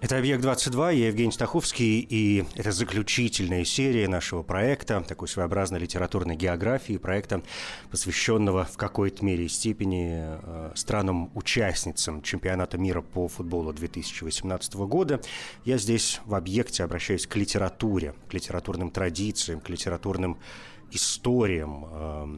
Это 0.00 0.16
«Объект-22», 0.16 0.94
я 0.94 1.08
Евгений 1.08 1.32
Стаховский, 1.32 1.98
и 1.98 2.44
это 2.54 2.70
заключительная 2.70 3.64
серия 3.64 4.06
нашего 4.06 4.44
проекта, 4.44 5.00
такой 5.00 5.26
своеобразной 5.26 5.80
литературной 5.80 6.36
географии, 6.36 6.98
проекта, 6.98 7.42
посвященного 7.90 8.64
в 8.64 8.76
какой-то 8.76 9.24
мере 9.24 9.46
и 9.46 9.48
степени 9.48 10.20
э, 10.22 10.72
странам-участницам 10.76 12.22
чемпионата 12.22 12.78
мира 12.78 13.02
по 13.02 13.26
футболу 13.26 13.72
2018 13.72 14.74
года. 14.76 15.20
Я 15.64 15.78
здесь 15.78 16.20
в 16.24 16.36
«Объекте» 16.36 16.84
обращаюсь 16.84 17.26
к 17.26 17.34
литературе, 17.34 18.14
к 18.28 18.34
литературным 18.34 18.92
традициям, 18.92 19.58
к 19.58 19.68
литературным 19.68 20.38
историям 20.92 21.86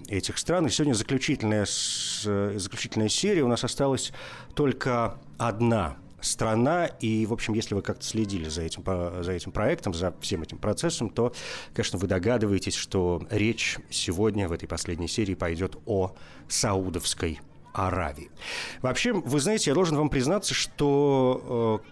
э, 0.08 0.16
этих 0.16 0.38
стран. 0.38 0.66
И 0.66 0.70
сегодня 0.70 0.94
заключительная, 0.94 1.66
с, 1.66 2.22
заключительная 2.56 3.10
серия. 3.10 3.42
У 3.42 3.48
нас 3.48 3.64
осталась 3.64 4.12
только 4.54 5.18
одна 5.36 5.98
страна. 6.20 6.86
И, 6.86 7.26
в 7.26 7.32
общем, 7.32 7.54
если 7.54 7.74
вы 7.74 7.82
как-то 7.82 8.04
следили 8.04 8.48
за 8.48 8.62
этим, 8.62 8.84
за 9.22 9.32
этим 9.32 9.52
проектом, 9.52 9.94
за 9.94 10.14
всем 10.20 10.42
этим 10.42 10.58
процессом, 10.58 11.10
то, 11.10 11.32
конечно, 11.74 11.98
вы 11.98 12.06
догадываетесь, 12.06 12.74
что 12.74 13.22
речь 13.30 13.78
сегодня 13.90 14.48
в 14.48 14.52
этой 14.52 14.66
последней 14.66 15.08
серии 15.08 15.34
пойдет 15.34 15.76
о 15.86 16.14
Саудовской 16.48 17.40
Аравии. 17.72 18.30
Вообще, 18.82 19.12
вы 19.12 19.40
знаете, 19.40 19.70
я 19.70 19.74
должен 19.74 19.96
вам 19.96 20.08
признаться, 20.08 20.54
что 20.54 21.82
э, 21.84 21.88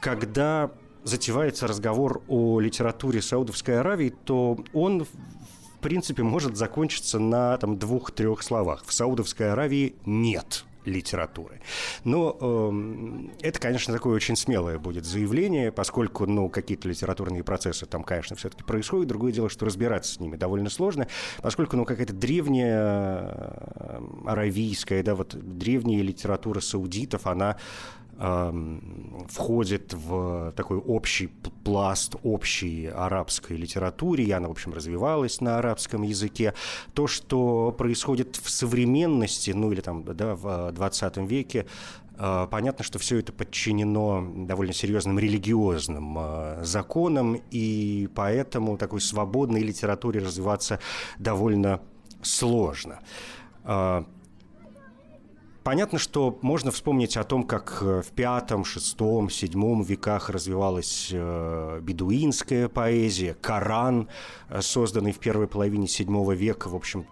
когда 0.00 0.70
затевается 1.04 1.66
разговор 1.66 2.22
о 2.28 2.60
литературе 2.60 3.22
Саудовской 3.22 3.80
Аравии, 3.80 4.14
то 4.24 4.58
он 4.72 5.04
в 5.04 5.80
принципе 5.80 6.22
может 6.22 6.56
закончиться 6.56 7.18
на 7.18 7.56
там, 7.58 7.78
двух-трех 7.78 8.42
словах. 8.42 8.84
В 8.84 8.92
Саудовской 8.92 9.52
Аравии 9.52 9.94
нет 10.04 10.64
литературы. 10.88 11.60
Но 12.04 12.36
э, 12.40 13.46
это, 13.46 13.60
конечно, 13.60 13.94
такое 13.94 14.14
очень 14.14 14.36
смелое 14.36 14.78
будет 14.78 15.04
заявление, 15.04 15.70
поскольку, 15.72 16.26
ну, 16.26 16.48
какие-то 16.48 16.88
литературные 16.88 17.44
процессы 17.44 17.86
там, 17.86 18.02
конечно, 18.02 18.36
все-таки 18.36 18.64
происходят. 18.64 19.08
Другое 19.08 19.32
дело, 19.32 19.48
что 19.48 19.66
разбираться 19.66 20.14
с 20.14 20.20
ними 20.20 20.36
довольно 20.36 20.70
сложно, 20.70 21.06
поскольку, 21.42 21.76
ну, 21.76 21.84
какая-то 21.84 22.12
древняя 22.12 22.80
э, 22.80 24.00
аравийская, 24.26 25.02
да, 25.02 25.14
вот 25.14 25.34
древняя 25.34 26.02
литература 26.02 26.60
саудитов, 26.60 27.26
она 27.26 27.56
входит 28.18 29.94
в 29.94 30.52
такой 30.56 30.78
общий 30.78 31.28
пласт 31.62 32.16
общей 32.24 32.86
арабской 32.86 33.56
литературе, 33.56 34.24
и 34.24 34.30
она, 34.32 34.48
в 34.48 34.50
общем, 34.50 34.72
развивалась 34.72 35.40
на 35.40 35.58
арабском 35.58 36.02
языке. 36.02 36.54
То, 36.94 37.06
что 37.06 37.72
происходит 37.78 38.36
в 38.36 38.50
современности, 38.50 39.52
ну 39.52 39.70
или 39.70 39.80
там, 39.80 40.02
да, 40.04 40.34
в 40.34 40.72
20 40.72 41.16
веке, 41.18 41.66
а, 42.18 42.48
Понятно, 42.48 42.84
что 42.84 42.98
все 42.98 43.18
это 43.18 43.32
подчинено 43.32 44.26
довольно 44.46 44.72
серьезным 44.72 45.18
религиозным 45.18 46.16
а, 46.18 46.60
законам, 46.64 47.40
и 47.50 48.08
поэтому 48.14 48.76
такой 48.76 49.00
свободной 49.00 49.62
литературе 49.62 50.20
развиваться 50.20 50.80
довольно 51.18 51.80
сложно. 52.22 52.98
Понятно, 55.68 55.98
что 55.98 56.38
можно 56.40 56.70
вспомнить 56.70 57.18
о 57.18 57.24
том, 57.24 57.42
как 57.42 57.82
э, 57.82 58.00
в 58.00 58.06
пятом, 58.12 58.64
шестом, 58.64 59.28
седьмом 59.28 59.82
веках 59.82 60.30
развивалась 60.30 61.10
э, 61.12 61.80
бедуинская 61.82 62.70
поэзия, 62.70 63.34
Коран, 63.34 64.08
э, 64.48 64.62
созданный 64.62 65.12
в 65.12 65.18
первой 65.18 65.46
половине 65.46 65.86
седьмого 65.86 66.32
века, 66.32 66.68
в 66.68 66.74
общем, 66.74 67.04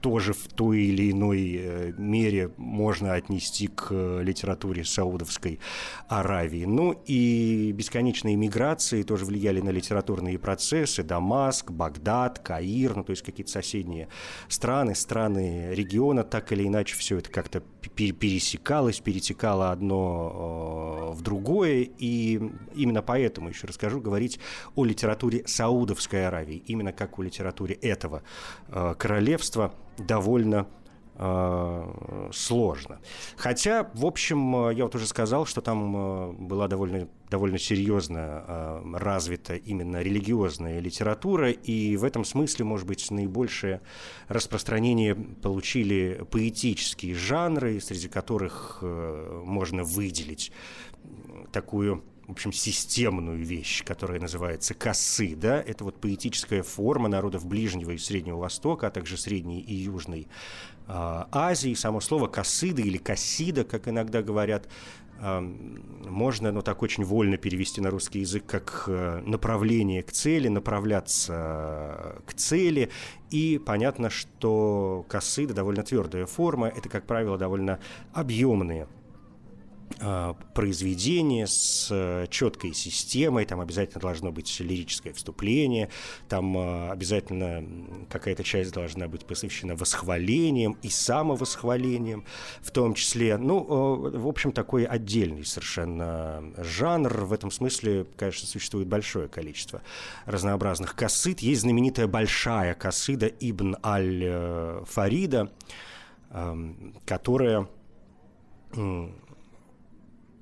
тоже 0.00 0.32
в 0.32 0.48
той 0.48 0.80
или 0.80 1.10
иной 1.12 1.56
э, 1.58 1.92
мере 1.96 2.50
можно 2.56 3.14
отнести 3.14 3.68
к 3.68 3.88
э, 3.90 4.22
литературе 4.22 4.84
Саудовской 4.84 5.60
Аравии. 6.08 6.64
Ну 6.64 7.00
и 7.06 7.72
бесконечные 7.72 8.36
миграции 8.36 9.02
тоже 9.02 9.24
влияли 9.24 9.60
на 9.60 9.70
литературные 9.70 10.38
процессы. 10.38 11.02
Дамаск, 11.02 11.70
Багдад, 11.70 12.38
Каир, 12.38 12.96
ну 12.96 13.04
то 13.04 13.10
есть 13.10 13.22
какие-то 13.22 13.52
соседние 13.52 14.08
страны, 14.48 14.94
страны 14.94 15.74
региона, 15.74 16.24
так 16.24 16.50
или 16.52 16.66
иначе 16.66 16.96
все 16.96 17.18
это 17.18 17.30
как-то 17.30 17.62
пересекалось, 17.94 19.00
перетекало 19.00 19.70
одно 19.70 21.10
э, 21.12 21.14
в 21.14 21.22
другое. 21.22 21.88
И 21.98 22.40
именно 22.74 23.02
поэтому, 23.02 23.50
еще 23.50 23.66
расскажу, 23.66 24.00
говорить 24.00 24.40
о 24.74 24.84
литературе 24.84 25.46
Саудовской 25.46 26.26
Аравии, 26.26 26.62
именно 26.66 26.92
как 26.92 27.18
о 27.18 27.22
литературе 27.22 27.74
этого 27.74 28.22
королевства– 28.96 29.74
довольно 30.06 30.66
э, 31.14 32.28
сложно. 32.32 33.00
Хотя, 33.36 33.90
в 33.94 34.06
общем, 34.06 34.68
э, 34.68 34.74
я 34.74 34.84
вот 34.84 34.94
уже 34.94 35.06
сказал, 35.06 35.46
что 35.46 35.60
там 35.60 35.96
э, 35.96 36.32
была 36.32 36.68
довольно, 36.68 37.08
довольно 37.28 37.58
серьезно 37.58 38.82
развита 38.94 39.54
именно 39.54 40.02
религиозная 40.02 40.80
литература, 40.80 41.50
и 41.50 41.96
в 41.96 42.04
этом 42.04 42.24
смысле, 42.24 42.64
может 42.64 42.86
быть, 42.86 43.10
наибольшее 43.10 43.80
распространение 44.28 45.14
получили 45.14 46.24
поэтические 46.30 47.14
жанры, 47.14 47.80
среди 47.80 48.08
которых 48.08 48.82
можно 48.82 49.84
выделить 49.84 50.52
такую 51.52 52.02
в 52.30 52.32
общем, 52.32 52.52
системную 52.52 53.44
вещь, 53.44 53.82
которая 53.84 54.20
называется 54.20 54.72
косы, 54.72 55.34
да, 55.34 55.60
это 55.60 55.82
вот 55.82 56.00
поэтическая 56.00 56.62
форма 56.62 57.08
народов 57.08 57.44
Ближнего 57.44 57.90
и 57.90 57.98
Среднего 57.98 58.36
Востока, 58.36 58.86
а 58.86 58.90
также 58.90 59.16
Средней 59.16 59.60
и 59.60 59.74
Южной 59.74 60.28
э, 60.86 60.92
Азии. 61.32 61.74
Само 61.74 62.00
слово 62.00 62.28
косыда 62.28 62.82
или 62.82 62.98
косида, 62.98 63.64
как 63.64 63.88
иногда 63.88 64.22
говорят, 64.22 64.68
э, 65.18 65.40
можно, 65.40 66.52
ну, 66.52 66.62
так 66.62 66.82
очень 66.82 67.02
вольно 67.02 67.36
перевести 67.36 67.80
на 67.80 67.90
русский 67.90 68.20
язык, 68.20 68.46
как 68.46 68.84
э, 68.86 69.22
направление 69.26 70.04
к 70.04 70.12
цели, 70.12 70.46
направляться 70.46 72.22
к 72.26 72.34
цели. 72.34 72.90
И 73.30 73.58
понятно, 73.58 74.08
что 74.08 75.04
косыда 75.08 75.52
довольно 75.52 75.82
твердая 75.82 76.26
форма, 76.26 76.68
это, 76.68 76.88
как 76.88 77.08
правило, 77.08 77.36
довольно 77.36 77.80
объемные 78.12 78.86
произведение 80.54 81.46
с 81.46 81.88
э, 81.90 82.26
четкой 82.30 82.72
системой, 82.74 83.44
там 83.44 83.60
обязательно 83.60 84.00
должно 84.00 84.32
быть 84.32 84.60
лирическое 84.60 85.12
вступление, 85.12 85.90
там 86.28 86.56
а, 86.56 86.90
обязательно 86.90 88.06
какая-то 88.08 88.44
часть 88.44 88.72
должна 88.72 89.08
быть 89.08 89.26
посвящена 89.26 89.74
восхвалением 89.74 90.76
и 90.82 90.88
самовосхвалением 90.88 92.24
в 92.62 92.70
том 92.70 92.94
числе. 92.94 93.36
Ну, 93.36 93.60
в 93.62 94.28
общем, 94.28 94.52
такой 94.52 94.84
отдельный 94.84 95.44
совершенно 95.44 96.42
жанр. 96.56 97.24
В 97.24 97.32
этом 97.32 97.50
смысле, 97.50 98.06
конечно, 98.16 98.46
существует 98.46 98.86
большое 98.86 99.28
количество 99.28 99.82
разнообразных 100.24 100.94
косыд. 100.94 101.40
Есть 101.40 101.62
знаменитая 101.62 102.06
большая 102.06 102.74
косыда 102.74 103.26
Ибн 103.26 103.76
Аль-Фарида, 103.82 105.50
которая 107.04 107.68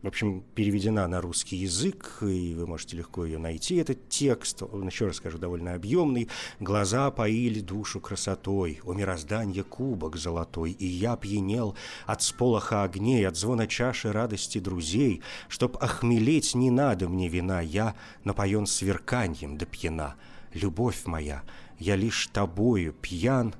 в 0.02 0.06
общем, 0.06 0.44
переведена 0.54 1.08
на 1.08 1.20
русский 1.20 1.56
язык, 1.56 2.18
и 2.22 2.54
вы 2.54 2.68
можете 2.68 2.96
легко 2.96 3.24
ее 3.24 3.38
найти, 3.38 3.76
этот 3.76 4.08
текст. 4.08 4.62
Он, 4.62 4.86
еще 4.86 5.06
раз 5.06 5.16
скажу, 5.16 5.38
довольно 5.38 5.74
объемный. 5.74 6.28
«Глаза 6.60 7.10
поили 7.10 7.58
душу 7.58 8.00
красотой, 8.00 8.80
у 8.84 8.92
мироздания 8.92 9.64
кубок 9.64 10.16
золотой, 10.16 10.70
и 10.70 10.86
я 10.86 11.16
пьянел 11.16 11.76
от 12.06 12.22
сполоха 12.22 12.84
огней, 12.84 13.26
от 13.26 13.36
звона 13.36 13.66
чаши 13.66 14.12
радости 14.12 14.58
друзей. 14.58 15.20
Чтоб 15.48 15.76
охмелеть 15.82 16.54
не 16.54 16.70
надо 16.70 17.08
мне 17.08 17.28
вина, 17.28 17.60
я 17.60 17.96
напоен 18.22 18.66
сверканьем 18.66 19.58
до 19.58 19.66
пьяна. 19.66 20.14
Любовь 20.54 21.06
моя, 21.06 21.42
я 21.80 21.96
лишь 21.96 22.28
тобою 22.28 22.92
пьян, 22.92 23.52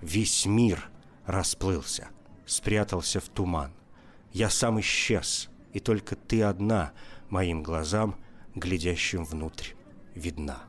весь 0.00 0.46
мир 0.46 0.88
расплылся, 1.26 2.08
спрятался 2.46 3.20
в 3.20 3.28
туман. 3.28 3.74
Я 4.32 4.48
сам 4.48 4.80
исчез» 4.80 5.50
и 5.74 5.80
только 5.80 6.16
ты 6.16 6.42
одна 6.42 6.92
моим 7.28 7.62
глазам, 7.62 8.16
глядящим 8.54 9.24
внутрь, 9.24 9.72
видна. 10.14 10.62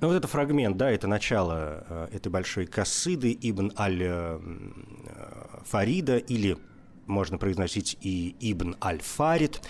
Ну, 0.00 0.08
вот 0.08 0.14
это 0.14 0.26
фрагмент, 0.28 0.76
да, 0.76 0.90
это 0.90 1.06
начало 1.06 1.84
э, 1.88 2.08
этой 2.12 2.28
большой 2.28 2.66
косыды 2.66 3.36
Ибн 3.40 3.72
Аль-Фарида, 3.78 4.38
или 6.18 6.56
можно 7.06 7.38
произносить 7.38 7.98
и 8.00 8.34
Ибн 8.40 8.76
Аль-Фарид. 8.82 9.60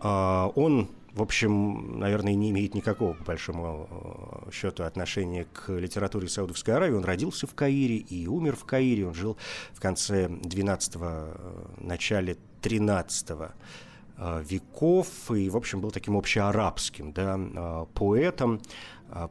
Он 0.00 0.90
в 1.14 1.20
общем, 1.20 1.98
наверное, 1.98 2.34
не 2.34 2.50
имеет 2.50 2.74
никакого, 2.74 3.12
по 3.12 3.24
большому 3.24 4.48
счету, 4.50 4.84
отношения 4.84 5.46
к 5.52 5.70
литературе 5.70 6.28
Саудовской 6.28 6.74
Аравии. 6.74 6.94
Он 6.94 7.04
родился 7.04 7.46
в 7.46 7.54
Каире 7.54 7.96
и 7.96 8.26
умер 8.26 8.56
в 8.56 8.64
Каире. 8.64 9.06
Он 9.06 9.14
жил 9.14 9.36
в 9.72 9.80
конце 9.80 10.26
12-го, 10.26 11.84
начале 11.84 12.38
13 12.62 13.28
веков 14.48 15.30
и, 15.30 15.50
в 15.50 15.56
общем, 15.56 15.80
был 15.80 15.90
таким 15.90 16.16
общеарабским 16.16 17.12
да, 17.12 17.86
поэтом. 17.94 18.60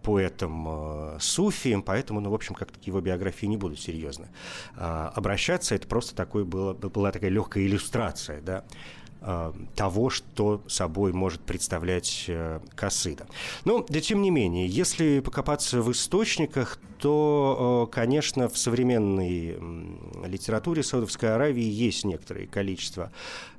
Поэтом 0.03 0.67
э, 0.67 1.17
суфием, 1.19 1.81
поэтому, 1.81 2.19
ну, 2.19 2.29
в 2.29 2.35
общем, 2.35 2.53
как-то 2.53 2.79
к 2.79 2.83
его 2.83 3.01
биографии 3.01 3.47
не 3.47 3.57
буду 3.57 3.75
серьезно 3.75 4.29
обращаться. 4.75 5.73
Это 5.73 5.87
просто 5.87 6.15
такой 6.15 6.45
было, 6.45 6.73
была 6.73 7.11
такая 7.11 7.31
легкая 7.31 7.63
иллюстрация, 7.63 8.41
да, 8.41 8.63
того, 9.75 10.09
что 10.09 10.63
собой 10.67 11.13
может 11.13 11.41
представлять 11.41 12.25
э, 12.27 12.59
Касыда. 12.73 13.27
Ну, 13.65 13.85
да 13.87 14.01
тем 14.01 14.23
не 14.23 14.31
менее, 14.31 14.65
если 14.67 15.19
покопаться 15.19 15.83
в 15.83 15.91
источниках, 15.91 16.79
то, 16.97 17.87
э, 17.87 17.93
конечно, 17.93 18.49
в 18.49 18.57
современной 18.57 19.59
литературе 20.25 20.81
Саудовской 20.81 21.35
Аравии 21.35 21.63
есть 21.63 22.03
некоторое 22.03 22.47
количество 22.47 23.11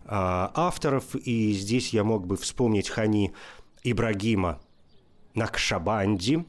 авторов, 0.05 1.15
и 1.15 1.53
здесь 1.53 1.91
я 1.91 2.03
мог 2.03 2.27
бы 2.27 2.37
вспомнить 2.37 2.89
Хани 2.89 3.33
Ибрагима 3.85 4.61
Накшабанди. 5.35 6.45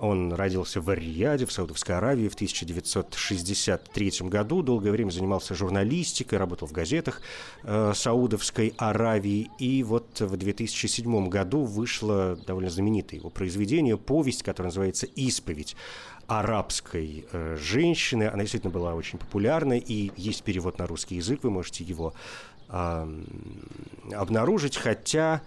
Он 0.00 0.32
родился 0.32 0.80
в 0.80 0.88
Ар-Рияде, 0.88 1.44
в 1.44 1.52
Саудовской 1.52 1.96
Аравии 1.96 2.28
в 2.28 2.34
1963 2.34 4.12
году. 4.22 4.62
Долгое 4.62 4.92
время 4.92 5.10
занимался 5.10 5.54
журналистикой, 5.54 6.38
работал 6.38 6.66
в 6.66 6.72
газетах 6.72 7.20
э, 7.64 7.92
Саудовской 7.94 8.72
Аравии. 8.78 9.50
И 9.58 9.82
вот 9.82 10.20
в 10.20 10.36
2007 10.36 11.28
году 11.28 11.64
вышло 11.64 12.38
довольно 12.46 12.70
знаменитое 12.70 13.20
его 13.20 13.28
произведение, 13.28 13.98
повесть, 13.98 14.42
которая 14.42 14.68
называется 14.68 15.06
«Исповедь» 15.06 15.76
арабской 16.26 17.26
э, 17.30 17.56
женщины. 17.60 18.24
Она 18.24 18.42
действительно 18.42 18.72
была 18.72 18.94
очень 18.94 19.18
популярна, 19.18 19.76
и 19.76 20.12
есть 20.16 20.44
перевод 20.44 20.78
на 20.78 20.86
русский 20.86 21.16
язык, 21.16 21.40
вы 21.42 21.50
можете 21.50 21.84
его 21.84 22.14
э, 22.68 23.22
обнаружить, 24.12 24.76
хотя 24.76 25.42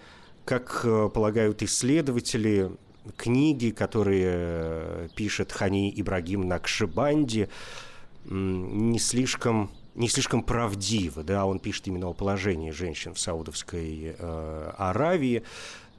как 0.46 0.82
э, 0.84 1.10
полагают 1.14 1.64
исследователи, 1.64 2.72
книги, 3.18 3.72
которые 3.72 4.32
э, 4.34 5.08
пишет 5.16 5.52
Хани 5.52 5.94
Ибрагим 5.96 6.48
Накшибанди, 6.48 7.50
не 8.26 9.00
слишком 9.00 9.72
не 9.96 10.08
слишком 10.08 10.42
правдивы, 10.42 11.24
да, 11.24 11.46
он 11.46 11.60
пишет 11.60 11.88
именно 11.88 12.08
о 12.08 12.14
положении 12.14 12.72
женщин 12.72 13.14
в 13.14 13.20
Саудовской 13.20 14.16
э, 14.18 14.72
Аравии. 14.78 15.44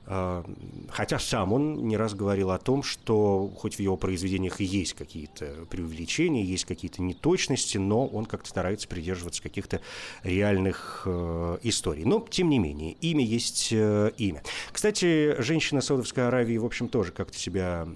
А, 0.06 0.45
хотя 0.91 1.19
сам 1.19 1.53
он 1.53 1.89
не 1.89 1.97
раз 1.97 2.15
говорил 2.15 2.51
о 2.51 2.59
том, 2.59 2.83
что 2.83 3.51
хоть 3.56 3.77
в 3.77 3.81
его 3.81 3.97
произведениях 3.97 4.61
и 4.61 4.65
есть 4.65 4.93
какие-то 4.93 5.67
преувеличения, 5.71 6.43
есть 6.43 6.67
какие-то 6.67 7.01
неточности, 7.01 7.79
но 7.79 8.06
он 8.06 8.27
как-то 8.27 8.49
старается 8.49 8.87
придерживаться 8.87 9.43
каких-то 9.43 9.81
реальных 10.23 11.03
э, 11.06 11.59
историй. 11.62 12.05
Но, 12.05 12.21
тем 12.29 12.51
не 12.51 12.59
менее, 12.59 12.93
имя 13.01 13.25
есть 13.25 13.69
э, 13.73 14.12
имя. 14.19 14.43
Кстати, 14.73 15.41
женщины 15.41 15.81
Саудовской 15.81 16.27
Аравии, 16.27 16.59
в 16.59 16.67
общем, 16.67 16.89
тоже 16.89 17.12
как-то 17.12 17.39
себя 17.39 17.89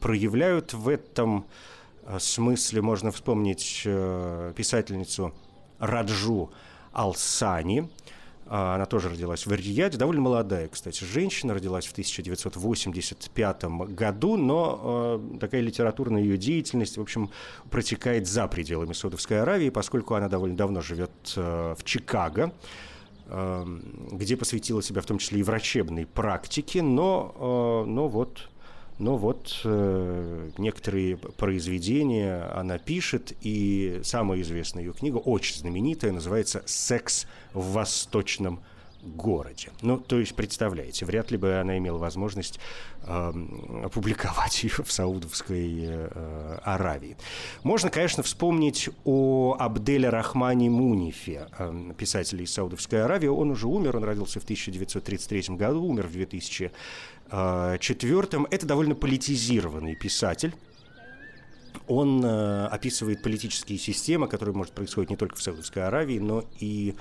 проявляют 0.00 0.72
в 0.72 0.88
этом 0.88 1.46
э, 2.04 2.18
смысле. 2.20 2.80
Можно 2.82 3.10
вспомнить 3.10 3.82
э, 3.84 4.52
писательницу 4.54 5.34
Раджу 5.80 6.52
Алсани, 6.92 7.90
она 8.48 8.86
тоже 8.86 9.08
родилась 9.08 9.44
в 9.46 9.52
Рияде, 9.52 9.98
довольно 9.98 10.22
молодая, 10.22 10.68
кстати, 10.68 11.02
женщина, 11.04 11.54
родилась 11.54 11.86
в 11.86 11.92
1985 11.92 13.64
году, 13.64 14.36
но 14.36 15.20
э, 15.34 15.38
такая 15.38 15.60
литературная 15.60 16.22
ее 16.22 16.36
деятельность, 16.36 16.96
в 16.96 17.00
общем, 17.00 17.30
протекает 17.70 18.28
за 18.28 18.46
пределами 18.46 18.92
Саудовской 18.92 19.42
Аравии, 19.42 19.70
поскольку 19.70 20.14
она 20.14 20.28
довольно 20.28 20.56
давно 20.56 20.80
живет 20.80 21.10
э, 21.36 21.74
в 21.76 21.84
Чикаго, 21.84 22.52
где 24.12 24.36
посвятила 24.36 24.80
себя 24.80 25.00
в 25.00 25.06
том 25.06 25.18
числе 25.18 25.40
и 25.40 25.42
врачебной 25.42 26.06
практике, 26.06 26.80
но, 26.80 27.84
но 27.84 28.06
вот 28.06 28.48
но 28.98 29.16
вот 29.16 29.60
э, 29.64 30.50
некоторые 30.58 31.16
произведения 31.16 32.50
она 32.54 32.78
пишет, 32.78 33.32
и 33.42 34.00
самая 34.02 34.40
известная 34.40 34.84
ее 34.84 34.92
книга, 34.92 35.16
очень 35.16 35.56
знаменитая, 35.56 36.12
называется 36.12 36.62
«Секс 36.66 37.26
в 37.52 37.72
восточном 37.72 38.60
городе. 39.14 39.70
Ну, 39.82 39.98
то 39.98 40.18
есть, 40.18 40.34
представляете, 40.34 41.04
вряд 41.04 41.30
ли 41.30 41.36
бы 41.36 41.58
она 41.58 41.78
имела 41.78 41.98
возможность 41.98 42.58
э, 43.02 43.32
опубликовать 43.84 44.64
ее 44.64 44.82
в 44.84 44.90
Саудовской 44.90 45.84
э, 45.84 46.58
Аравии. 46.64 47.16
Можно, 47.62 47.90
конечно, 47.90 48.22
вспомнить 48.22 48.90
о 49.04 49.56
Абделе 49.58 50.08
Рахмане 50.08 50.70
Мунифе, 50.70 51.48
э, 51.58 51.92
писателе 51.96 52.44
из 52.44 52.52
Саудовской 52.52 53.04
Аравии. 53.04 53.28
Он 53.28 53.50
уже 53.50 53.68
умер, 53.68 53.96
он 53.96 54.04
родился 54.04 54.40
в 54.40 54.44
1933 54.44 55.56
году, 55.56 55.84
умер 55.84 56.08
в 56.08 56.12
2000 56.12 56.64
а, 56.64 56.70
четвертым 57.80 58.46
это 58.50 58.66
довольно 58.66 58.94
политизированный 58.94 59.96
писатель. 59.96 60.54
Он 61.88 62.24
э, 62.24 62.66
описывает 62.66 63.22
политические 63.22 63.78
системы, 63.78 64.28
которые 64.28 64.54
может 64.54 64.74
происходить 64.74 65.10
не 65.10 65.16
только 65.16 65.36
в 65.36 65.42
Саудовской 65.42 65.84
Аравии, 65.84 66.18
но 66.18 66.44
и 66.58 66.96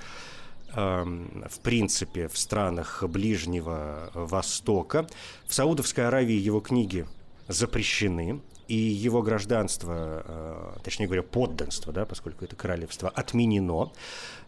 э, 0.73 1.03
в 1.49 1.59
принципе 1.61 2.27
в 2.27 2.37
странах 2.37 3.03
Ближнего 3.07 4.11
Востока. 4.13 5.07
В 5.47 5.53
Саудовской 5.53 6.07
Аравии 6.07 6.35
его 6.35 6.59
книги 6.59 7.07
запрещены, 7.47 8.41
и 8.67 8.75
его 8.75 9.21
гражданство, 9.21 10.23
э, 10.25 10.79
точнее 10.83 11.05
говоря, 11.05 11.23
подданство, 11.23 11.93
да, 11.93 12.05
поскольку 12.05 12.45
это 12.45 12.55
королевство, 12.55 13.09
отменено. 13.09 13.91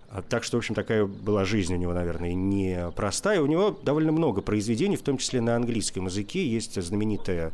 А, 0.10 0.22
так 0.22 0.44
что, 0.44 0.58
в 0.58 0.60
общем, 0.60 0.76
такая 0.76 1.06
была 1.06 1.46
жизнь 1.46 1.74
у 1.74 1.78
него, 1.78 1.94
наверное, 1.94 2.34
непростая. 2.34 3.42
У 3.42 3.46
него 3.46 3.78
довольно 3.84 4.12
много 4.12 4.42
произведений, 4.42 4.98
в 4.98 5.02
том 5.02 5.18
числе 5.18 5.42
на 5.42 5.56
английском 5.56 6.06
языке. 6.06 6.48
Есть 6.48 6.82
знаменитая 6.82 7.54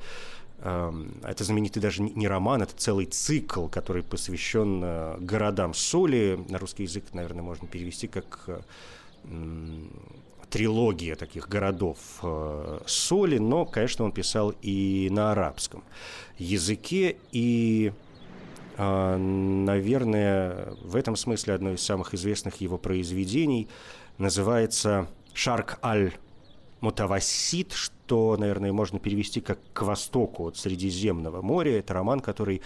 эм, 0.59 1.13
это 1.23 1.43
знаменитый 1.43 1.81
даже 1.81 2.03
не 2.03 2.27
роман, 2.27 2.61
это 2.61 2.73
целый 2.75 3.05
цикл, 3.05 3.67
который 3.67 4.03
посвящен 4.03 4.81
э, 4.83 5.17
городам 5.19 5.73
соли. 5.73 6.39
На 6.49 6.59
русский 6.59 6.83
язык, 6.83 7.05
наверное, 7.13 7.43
можно 7.43 7.67
перевести 7.67 8.07
как 8.07 8.63
трилогия 10.53 11.15
таких 11.15 11.49
городов 11.49 11.97
э, 12.21 12.79
соли, 12.85 13.39
но, 13.39 13.65
конечно, 13.65 14.05
он 14.05 14.11
писал 14.11 14.53
и 14.61 15.09
на 15.11 15.31
арабском 15.31 15.83
языке, 16.37 17.17
и 17.31 17.91
наверное, 18.77 20.73
в 20.81 20.95
этом 20.95 21.15
смысле 21.15 21.53
одно 21.53 21.71
из 21.71 21.81
самых 21.81 22.13
известных 22.13 22.61
его 22.61 22.77
произведений 22.77 23.67
называется 24.17 25.07
«Шарк 25.33 25.79
аль 25.83 26.13
Мутавасид», 26.83 27.71
что, 27.71 28.35
наверное, 28.37 28.73
можно 28.73 28.99
перевести 28.99 29.39
как 29.39 29.57
«К 29.71 29.83
востоку 29.83 30.47
от 30.47 30.57
Средиземного 30.57 31.41
моря». 31.41 31.79
Это 31.79 31.93
роман, 31.93 32.19
который 32.19 32.61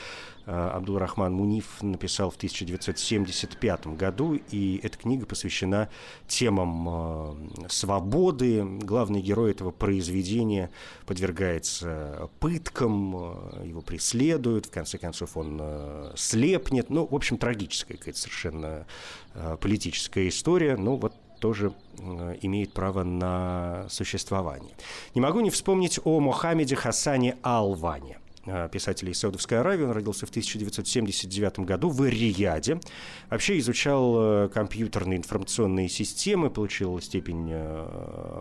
э, 0.47 0.51
Абдул-Рахман 0.51 1.31
Муниф 1.31 1.83
написал 1.83 2.31
в 2.31 2.35
1975 2.37 3.87
году, 3.95 4.33
и 4.49 4.79
эта 4.81 4.97
книга 4.97 5.27
посвящена 5.27 5.89
темам 6.27 6.89
э, 6.89 7.69
свободы. 7.69 8.65
Главный 8.65 9.21
герой 9.21 9.51
этого 9.51 9.69
произведения 9.69 10.71
подвергается 11.05 12.31
пыткам, 12.39 13.15
э, 13.15 13.67
его 13.67 13.81
преследуют, 13.81 14.65
в 14.65 14.71
конце 14.71 14.97
концов 14.97 15.37
он 15.37 15.59
э, 15.61 16.13
слепнет. 16.15 16.89
Ну, 16.89 17.05
в 17.05 17.13
общем, 17.13 17.37
трагическая 17.37 17.97
какая-то 17.97 18.19
совершенно 18.19 18.87
политическая 19.61 20.27
история. 20.27 20.75
Ну, 20.75 20.95
вот 20.95 21.13
тоже 21.39 21.73
э, 21.99 22.37
имеет 22.41 22.73
право 22.73 23.03
на 23.03 23.85
существование. 23.89 24.75
Не 25.15 25.21
могу 25.21 25.39
не 25.39 25.49
вспомнить 25.49 25.99
о 26.03 26.19
Мохаммеде 26.19 26.75
Хасане 26.75 27.37
Алване 27.41 28.19
э, 28.45 28.69
писателя 28.71 29.11
из 29.11 29.19
Саудовской 29.19 29.59
Аравии. 29.59 29.83
Он 29.83 29.91
родился 29.91 30.25
в 30.25 30.29
1979 30.29 31.59
году 31.59 31.89
в 31.89 32.05
Рияде. 32.07 32.79
Вообще 33.29 33.57
изучал 33.59 34.15
э, 34.17 34.49
компьютерные 34.49 35.17
информационные 35.17 35.89
системы, 35.89 36.49
получил 36.49 36.99
степень 37.01 37.53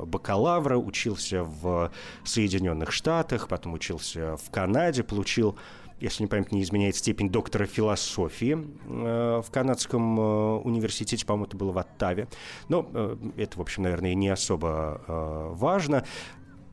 бакалавра, 0.06 0.76
учился 0.76 1.44
в 1.44 1.90
Соединенных 2.24 2.92
Штатах, 2.92 3.48
потом 3.48 3.74
учился 3.74 4.36
в 4.36 4.50
Канаде, 4.50 5.02
получил 5.02 5.56
если 6.00 6.24
не 6.24 6.28
память 6.28 6.52
не 6.52 6.62
изменяет, 6.62 6.96
степень 6.96 7.30
доктора 7.30 7.66
философии 7.66 8.58
э, 8.84 9.42
в 9.42 9.50
канадском 9.50 10.20
э, 10.20 10.22
университете, 10.58 11.24
по-моему, 11.24 11.46
это 11.46 11.56
было 11.56 11.72
в 11.72 11.78
Оттаве. 11.78 12.28
Но 12.68 12.88
э, 12.92 13.16
это, 13.36 13.58
в 13.58 13.62
общем, 13.62 13.84
наверное, 13.84 14.14
не 14.14 14.28
особо 14.28 15.02
важно. 15.56 16.04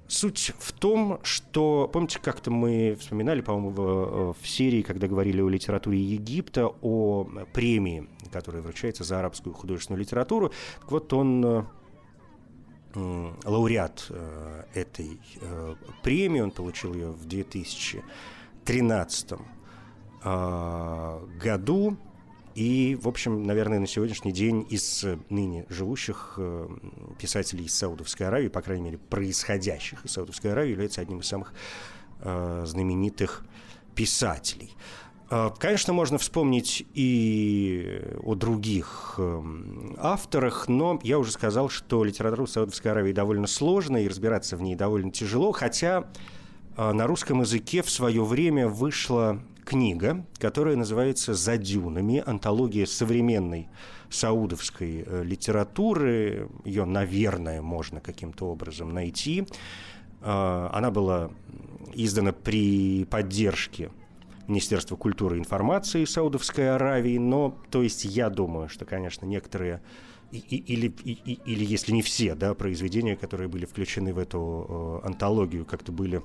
Суть 0.07 0.51
в 0.59 0.73
том, 0.73 1.19
что, 1.23 1.89
помните, 1.91 2.19
как-то 2.21 2.51
мы 2.51 2.97
вспоминали, 2.99 3.41
по-моему, 3.41 3.69
в, 3.69 4.33
в 4.33 4.47
серии, 4.47 4.81
когда 4.81 5.07
говорили 5.07 5.41
о 5.41 5.47
литературе 5.47 5.99
Египта, 5.99 6.67
о 6.81 7.25
премии, 7.53 8.09
которая 8.31 8.61
вручается 8.61 9.03
за 9.05 9.19
арабскую 9.19 9.53
художественную 9.55 10.01
литературу. 10.01 10.51
Так 10.81 10.91
вот, 10.91 11.13
он 11.13 11.65
лауреат 12.93 14.11
этой 14.75 15.19
премии, 16.03 16.41
он 16.41 16.51
получил 16.51 16.93
ее 16.93 17.07
в 17.11 17.25
2013 18.65 19.33
э, 20.23 21.19
году. 21.41 21.97
И, 22.55 22.97
в 23.01 23.07
общем, 23.07 23.43
наверное, 23.43 23.79
на 23.79 23.87
сегодняшний 23.87 24.31
день 24.31 24.65
из 24.69 25.03
ныне 25.29 25.65
живущих 25.69 26.37
писателей 27.19 27.65
из 27.65 27.75
Саудовской 27.75 28.27
Аравии, 28.27 28.47
по 28.47 28.61
крайней 28.61 28.83
мере, 28.83 28.97
происходящих 28.99 30.05
из 30.05 30.11
Саудовской 30.11 30.51
Аравии, 30.51 30.71
является 30.71 31.01
одним 31.01 31.21
из 31.21 31.27
самых 31.27 31.51
знаменитых 32.19 33.43
писателей. 33.95 34.75
Конечно, 35.57 35.93
можно 35.93 36.19
вспомнить 36.19 36.85
и 36.93 37.99
о 38.21 38.35
других 38.35 39.19
авторах, 39.97 40.67
но 40.67 40.99
я 41.01 41.17
уже 41.17 41.31
сказал, 41.31 41.69
что 41.69 42.03
литература 42.03 42.45
Саудовской 42.45 42.91
Аравии 42.91 43.13
довольно 43.13 43.47
сложная, 43.47 44.03
и 44.03 44.07
разбираться 44.07 44.57
в 44.57 44.61
ней 44.61 44.75
довольно 44.75 45.09
тяжело, 45.09 45.51
хотя 45.51 46.07
на 46.77 47.07
русском 47.07 47.41
языке 47.41 47.81
в 47.81 47.89
свое 47.89 48.23
время 48.23 48.67
вышла 48.67 49.39
книга, 49.63 50.25
которая 50.37 50.75
называется 50.75 51.33
«За 51.33 51.57
дюнами. 51.57 52.23
Антология 52.25 52.85
современной 52.85 53.69
саудовской 54.09 55.03
э, 55.05 55.23
литературы». 55.23 56.49
Ее, 56.65 56.85
наверное, 56.85 57.61
можно 57.61 57.99
каким-то 57.99 58.45
образом 58.47 58.93
найти. 58.93 59.47
А, 60.21 60.69
она 60.73 60.91
была 60.91 61.31
издана 61.93 62.31
при 62.31 63.05
поддержке 63.05 63.91
Министерства 64.47 64.95
культуры 64.95 65.37
и 65.37 65.39
информации 65.39 66.05
Саудовской 66.05 66.75
Аравии, 66.75 67.17
но, 67.17 67.57
то 67.71 67.81
есть, 67.81 68.05
я 68.05 68.29
думаю, 68.29 68.67
что, 68.69 68.85
конечно, 68.85 69.25
некоторые 69.25 69.81
или, 70.31 70.87
или, 70.87 71.33
или 71.45 71.63
если 71.63 71.91
не 71.91 72.01
все, 72.01 72.33
да, 72.35 72.53
произведения, 72.55 73.15
которые 73.15 73.47
были 73.47 73.65
включены 73.65 74.13
в 74.13 74.17
эту 74.17 75.01
э, 75.03 75.07
антологию, 75.07 75.63
как-то 75.63 75.91
были 75.91 76.23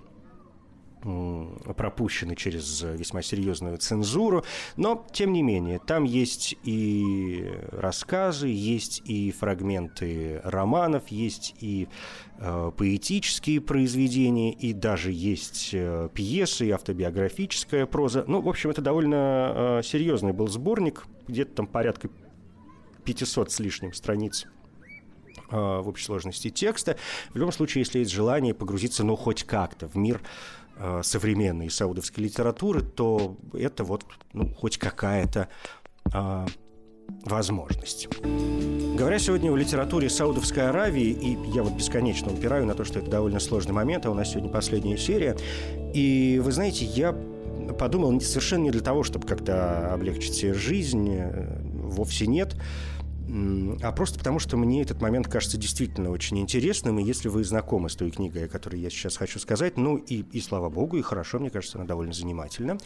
пропущены 1.00 2.34
через 2.34 2.82
весьма 2.82 3.22
серьезную 3.22 3.78
цензуру, 3.78 4.44
но 4.76 5.06
тем 5.12 5.32
не 5.32 5.42
менее 5.42 5.78
там 5.78 6.04
есть 6.04 6.56
и 6.64 7.50
рассказы, 7.70 8.48
есть 8.48 9.02
и 9.04 9.30
фрагменты 9.30 10.40
романов, 10.44 11.08
есть 11.08 11.54
и 11.60 11.88
э, 12.38 12.72
поэтические 12.76 13.60
произведения, 13.60 14.52
и 14.52 14.72
даже 14.72 15.12
есть 15.12 15.70
э, 15.72 16.08
пьесы 16.12 16.66
и 16.66 16.70
автобиографическая 16.70 17.86
проза. 17.86 18.24
Ну, 18.26 18.40
в 18.40 18.48
общем, 18.48 18.70
это 18.70 18.82
довольно 18.82 19.78
э, 19.78 19.82
серьезный 19.84 20.32
был 20.32 20.48
сборник, 20.48 21.06
где-то 21.26 21.54
там 21.54 21.66
порядка 21.66 22.08
500 23.04 23.52
с 23.52 23.60
лишним 23.60 23.92
страниц 23.92 24.46
в 25.50 25.88
общей 25.88 26.04
сложности 26.04 26.50
текста. 26.50 26.96
В 27.30 27.36
любом 27.36 27.52
случае, 27.52 27.82
если 27.82 28.00
есть 28.00 28.10
желание 28.10 28.54
погрузиться, 28.54 29.04
ну, 29.04 29.16
хоть 29.16 29.44
как-то 29.44 29.88
в 29.88 29.96
мир 29.96 30.20
Э, 30.80 31.00
современной 31.02 31.70
саудовской 31.70 32.22
литературы, 32.22 32.82
то 32.82 33.36
это 33.52 33.82
вот 33.82 34.04
ну, 34.32 34.48
хоть 34.54 34.78
какая-то 34.78 35.48
а, 36.12 36.46
возможность. 37.24 38.06
Говоря 38.96 39.18
сегодня 39.18 39.50
о 39.50 39.56
литературе 39.56 40.08
Саудовской 40.08 40.68
Аравии, 40.68 41.10
и 41.10 41.36
я 41.52 41.64
вот 41.64 41.72
бесконечно 41.72 42.32
упираю 42.32 42.64
на 42.64 42.74
то, 42.74 42.84
что 42.84 43.00
это 43.00 43.10
довольно 43.10 43.40
сложный 43.40 43.72
момент, 43.72 44.06
а 44.06 44.10
у 44.12 44.14
нас 44.14 44.30
сегодня 44.30 44.50
последняя 44.50 44.96
серия, 44.96 45.36
и 45.94 46.40
вы 46.44 46.52
знаете, 46.52 46.84
я 46.84 47.12
подумал 47.76 48.20
совершенно 48.20 48.62
не 48.62 48.70
для 48.70 48.82
того, 48.82 49.02
чтобы 49.02 49.26
как-то 49.26 49.92
облегчить 49.92 50.34
себе 50.34 50.54
жизнь, 50.54 51.08
э, 51.10 51.60
вовсе 51.64 52.28
нет, 52.28 52.54
а 53.82 53.92
просто 53.92 54.18
потому, 54.18 54.38
что 54.38 54.56
мне 54.56 54.82
этот 54.82 55.02
момент 55.02 55.28
кажется 55.28 55.58
действительно 55.58 56.10
очень 56.10 56.38
интересным, 56.38 56.98
и 56.98 57.04
если 57.04 57.28
вы 57.28 57.44
знакомы 57.44 57.90
с 57.90 57.96
той 57.96 58.10
книгой, 58.10 58.46
о 58.46 58.48
которой 58.48 58.80
я 58.80 58.88
сейчас 58.90 59.16
хочу 59.16 59.38
сказать, 59.38 59.76
ну 59.76 59.96
и, 59.96 60.24
и 60.32 60.40
слава 60.40 60.70
богу, 60.70 60.96
и 60.96 61.02
хорошо, 61.02 61.38
мне 61.38 61.50
кажется, 61.50 61.78
она 61.78 61.86
довольно 61.86 62.12
занимательна. 62.12 62.78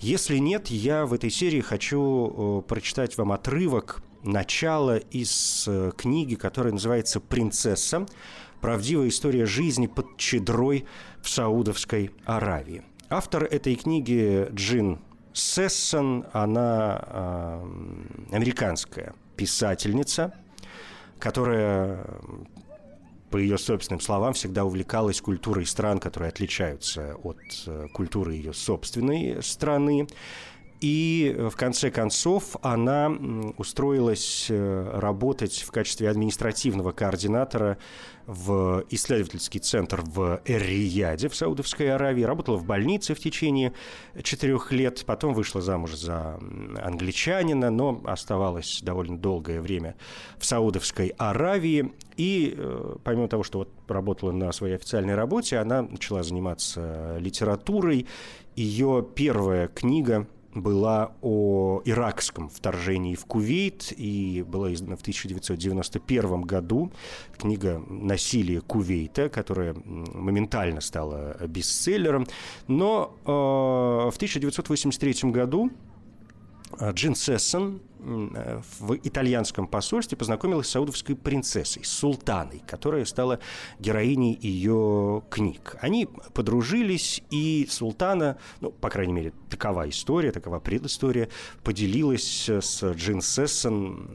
Если 0.00 0.38
нет, 0.38 0.68
я 0.68 1.04
в 1.04 1.12
этой 1.12 1.30
серии 1.30 1.60
хочу 1.60 2.64
прочитать 2.66 3.18
вам 3.18 3.32
отрывок 3.32 4.02
начала 4.22 4.98
из 4.98 5.64
э, 5.68 5.90
книги, 5.96 6.34
которая 6.34 6.72
называется 6.72 7.20
«Принцесса. 7.20 8.06
Правдивая 8.60 9.08
история 9.08 9.44
жизни 9.44 9.88
под 9.88 10.16
чедрой 10.16 10.86
в 11.20 11.28
Саудовской 11.28 12.12
Аравии». 12.24 12.82
Автор 13.08 13.44
этой 13.44 13.74
книги 13.74 14.48
Джин 14.52 15.00
Сессон, 15.32 16.24
она 16.32 17.02
э, 17.04 17.66
американская 18.30 19.14
писательница, 19.42 20.32
которая, 21.18 22.06
по 23.28 23.38
ее 23.38 23.58
собственным 23.58 24.00
словам, 24.00 24.34
всегда 24.34 24.64
увлекалась 24.64 25.20
культурой 25.20 25.66
стран, 25.66 25.98
которые 25.98 26.28
отличаются 26.28 27.16
от 27.24 27.40
э, 27.66 27.88
культуры 27.92 28.34
ее 28.34 28.52
собственной 28.52 29.42
страны. 29.42 30.06
И 30.82 31.32
э, 31.34 31.48
в 31.48 31.56
конце 31.56 31.92
концов 31.92 32.56
она 32.60 33.10
устроилась 33.56 34.48
э, 34.50 34.90
работать 34.98 35.62
в 35.62 35.70
качестве 35.70 36.10
административного 36.10 36.90
координатора 36.90 37.78
в 38.26 38.84
исследовательский 38.90 39.60
центр 39.60 40.02
в 40.04 40.42
Эр-Рияде 40.44 41.28
в 41.28 41.36
Саудовской 41.36 41.94
Аравии. 41.94 42.24
Работала 42.24 42.56
в 42.56 42.64
больнице 42.64 43.14
в 43.14 43.20
течение 43.20 43.72
четырех 44.24 44.72
лет. 44.72 45.04
Потом 45.06 45.34
вышла 45.34 45.60
замуж 45.60 45.94
за 45.94 46.40
англичанина, 46.82 47.70
но 47.70 48.00
оставалась 48.04 48.80
довольно 48.82 49.16
долгое 49.16 49.60
время 49.60 49.94
в 50.36 50.44
Саудовской 50.44 51.14
Аравии. 51.16 51.92
И 52.16 52.56
э, 52.56 52.96
помимо 53.04 53.28
того, 53.28 53.44
что 53.44 53.60
вот 53.60 53.68
работала 53.86 54.32
на 54.32 54.50
своей 54.50 54.74
официальной 54.74 55.14
работе, 55.14 55.58
она 55.58 55.82
начала 55.82 56.24
заниматься 56.24 57.18
литературой. 57.20 58.08
Ее 58.56 59.06
первая 59.14 59.68
книга 59.68 60.26
была 60.54 61.12
о 61.22 61.80
иракском 61.84 62.48
вторжении 62.48 63.14
в 63.14 63.24
Кувейт 63.24 63.92
и 63.96 64.44
была 64.46 64.72
издана 64.72 64.96
в 64.96 65.00
1991 65.00 66.42
году. 66.42 66.92
Книга 67.38 67.82
«Насилие 67.88 68.60
Кувейта», 68.60 69.28
которая 69.28 69.74
моментально 69.84 70.80
стала 70.80 71.36
бестселлером. 71.46 72.26
Но 72.68 73.14
э, 73.24 73.30
в 73.30 74.16
1983 74.16 75.30
году 75.30 75.70
Джин 76.80 77.14
Сессон 77.14 77.80
в 77.98 78.94
итальянском 79.02 79.68
посольстве 79.68 80.18
познакомилась 80.18 80.66
с 80.66 80.70
саудовской 80.70 81.14
принцессой, 81.14 81.84
султаной, 81.84 82.62
которая 82.66 83.04
стала 83.04 83.38
героиней 83.78 84.36
ее 84.40 85.22
книг. 85.30 85.76
Они 85.80 86.08
подружились, 86.34 87.22
и 87.30 87.66
султана, 87.70 88.38
ну, 88.60 88.72
по 88.72 88.90
крайней 88.90 89.12
мере, 89.12 89.32
такова 89.48 89.88
история, 89.88 90.32
такова 90.32 90.58
предыстория, 90.58 91.28
поделилась 91.62 92.48
с 92.48 92.82
Джин 92.92 93.22
Сессон 93.22 94.08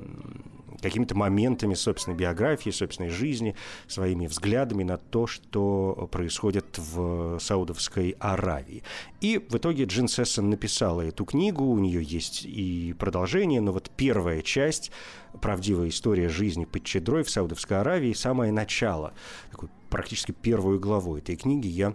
какими-то 0.81 1.15
моментами 1.15 1.73
собственной 1.73 2.17
биографии, 2.17 2.69
собственной 2.69 3.09
жизни, 3.09 3.55
своими 3.87 4.27
взглядами 4.27 4.83
на 4.83 4.97
то, 4.97 5.27
что 5.27 6.07
происходит 6.11 6.77
в 6.77 7.39
Саудовской 7.39 8.15
Аравии. 8.19 8.83
И 9.21 9.39
в 9.49 9.55
итоге 9.57 9.85
Джин 9.85 10.07
Сессон 10.07 10.49
написала 10.49 11.01
эту 11.01 11.25
книгу, 11.25 11.63
у 11.63 11.79
нее 11.79 12.03
есть 12.03 12.45
и 12.45 12.93
продолжение, 12.97 13.61
но 13.61 13.71
вот 13.71 13.91
первая 13.95 14.41
часть 14.41 14.91
«Правдивая 15.41 15.89
история 15.89 16.29
жизни 16.29 16.65
под 16.65 16.83
Чедрой 16.83 17.23
в 17.23 17.29
Саудовской 17.29 17.79
Аравии», 17.79 18.13
самое 18.13 18.51
начало, 18.51 19.13
такой, 19.51 19.69
практически 19.89 20.31
первую 20.31 20.79
главу 20.79 21.17
этой 21.17 21.35
книги 21.35 21.67
я 21.67 21.93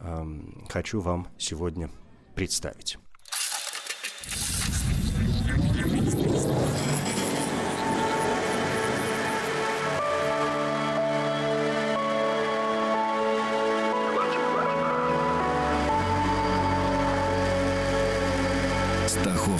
эм, 0.00 0.66
хочу 0.68 1.00
вам 1.00 1.28
сегодня 1.38 1.90
представить. 2.34 2.98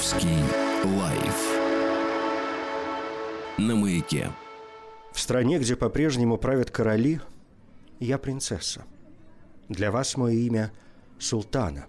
Стаховский 0.07 0.39
лайф 0.85 1.59
на 3.59 3.75
маяке. 3.75 4.31
В 5.13 5.19
стране, 5.19 5.59
где 5.59 5.75
по-прежнему 5.75 6.39
правят 6.39 6.71
короли, 6.71 7.21
я 7.99 8.17
принцесса. 8.17 8.85
Для 9.69 9.91
вас 9.91 10.17
мое 10.17 10.35
имя 10.35 10.73
Султана. 11.19 11.87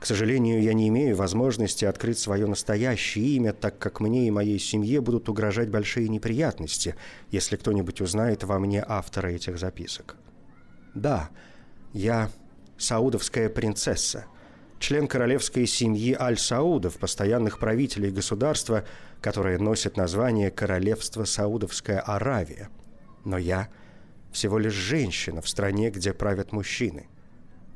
К 0.00 0.06
сожалению, 0.06 0.60
я 0.60 0.72
не 0.72 0.88
имею 0.88 1.14
возможности 1.14 1.84
открыть 1.84 2.18
свое 2.18 2.44
настоящее 2.48 3.26
имя, 3.36 3.52
так 3.52 3.78
как 3.78 4.00
мне 4.00 4.26
и 4.26 4.32
моей 4.32 4.58
семье 4.58 5.00
будут 5.00 5.28
угрожать 5.28 5.70
большие 5.70 6.08
неприятности, 6.08 6.96
если 7.30 7.54
кто-нибудь 7.54 8.00
узнает 8.00 8.42
во 8.42 8.58
мне 8.58 8.84
автора 8.84 9.28
этих 9.28 9.60
записок. 9.60 10.16
Да, 10.96 11.30
я 11.92 12.30
саудовская 12.78 13.48
принцесса– 13.48 14.26
член 14.78 15.06
королевской 15.06 15.66
семьи 15.66 16.16
Аль-Саудов, 16.18 16.98
постоянных 16.98 17.58
правителей 17.58 18.10
государства, 18.10 18.84
которое 19.20 19.58
носит 19.58 19.96
название 19.96 20.50
Королевство 20.50 21.24
Саудовская 21.24 22.00
Аравия. 22.00 22.68
Но 23.24 23.38
я 23.38 23.68
всего 24.32 24.58
лишь 24.58 24.74
женщина 24.74 25.42
в 25.42 25.48
стране, 25.48 25.90
где 25.90 26.12
правят 26.12 26.52
мужчины. 26.52 27.08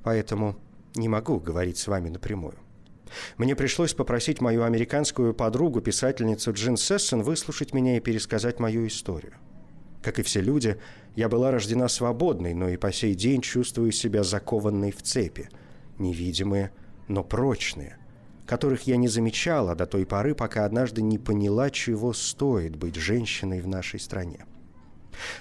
Поэтому 0.02 0.56
не 0.94 1.08
могу 1.08 1.38
говорить 1.38 1.78
с 1.78 1.86
вами 1.86 2.08
напрямую. 2.08 2.56
Мне 3.36 3.54
пришлось 3.54 3.94
попросить 3.94 4.40
мою 4.40 4.64
американскую 4.64 5.34
подругу, 5.34 5.80
писательницу 5.80 6.52
Джин 6.52 6.76
Сессон, 6.76 7.22
выслушать 7.22 7.74
меня 7.74 7.96
и 7.96 8.00
пересказать 8.00 8.58
мою 8.58 8.86
историю. 8.86 9.34
Как 10.02 10.18
и 10.18 10.22
все 10.22 10.40
люди, 10.40 10.80
я 11.14 11.28
была 11.28 11.50
рождена 11.50 11.88
свободной, 11.88 12.54
но 12.54 12.68
и 12.68 12.76
по 12.76 12.92
сей 12.92 13.14
день 13.14 13.40
чувствую 13.40 13.92
себя 13.92 14.24
закованной 14.24 14.90
в 14.90 15.02
цепи, 15.02 15.48
невидимые, 15.98 16.72
но 17.12 17.22
прочные, 17.22 17.98
которых 18.46 18.86
я 18.86 18.96
не 18.96 19.08
замечала 19.08 19.74
до 19.74 19.86
той 19.86 20.06
поры, 20.06 20.34
пока 20.34 20.64
однажды 20.64 21.02
не 21.02 21.18
поняла, 21.18 21.70
чего 21.70 22.12
стоит 22.12 22.76
быть 22.76 22.96
женщиной 22.96 23.60
в 23.60 23.68
нашей 23.68 24.00
стране. 24.00 24.46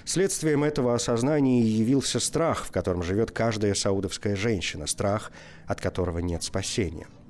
Следствием 0.04 0.64
этого 0.64 0.94
осознания 0.94 1.62
явился 1.62 2.20
страх, 2.20 2.66
в 2.66 2.70
котором 2.70 3.02
живет 3.02 3.30
каждая 3.30 3.74
саудовская 3.74 4.36
женщина, 4.36 4.86
страх, 4.86 5.32
от 5.66 5.80
которого 5.80 6.18
нет 6.18 6.42
спасения– 6.42 7.06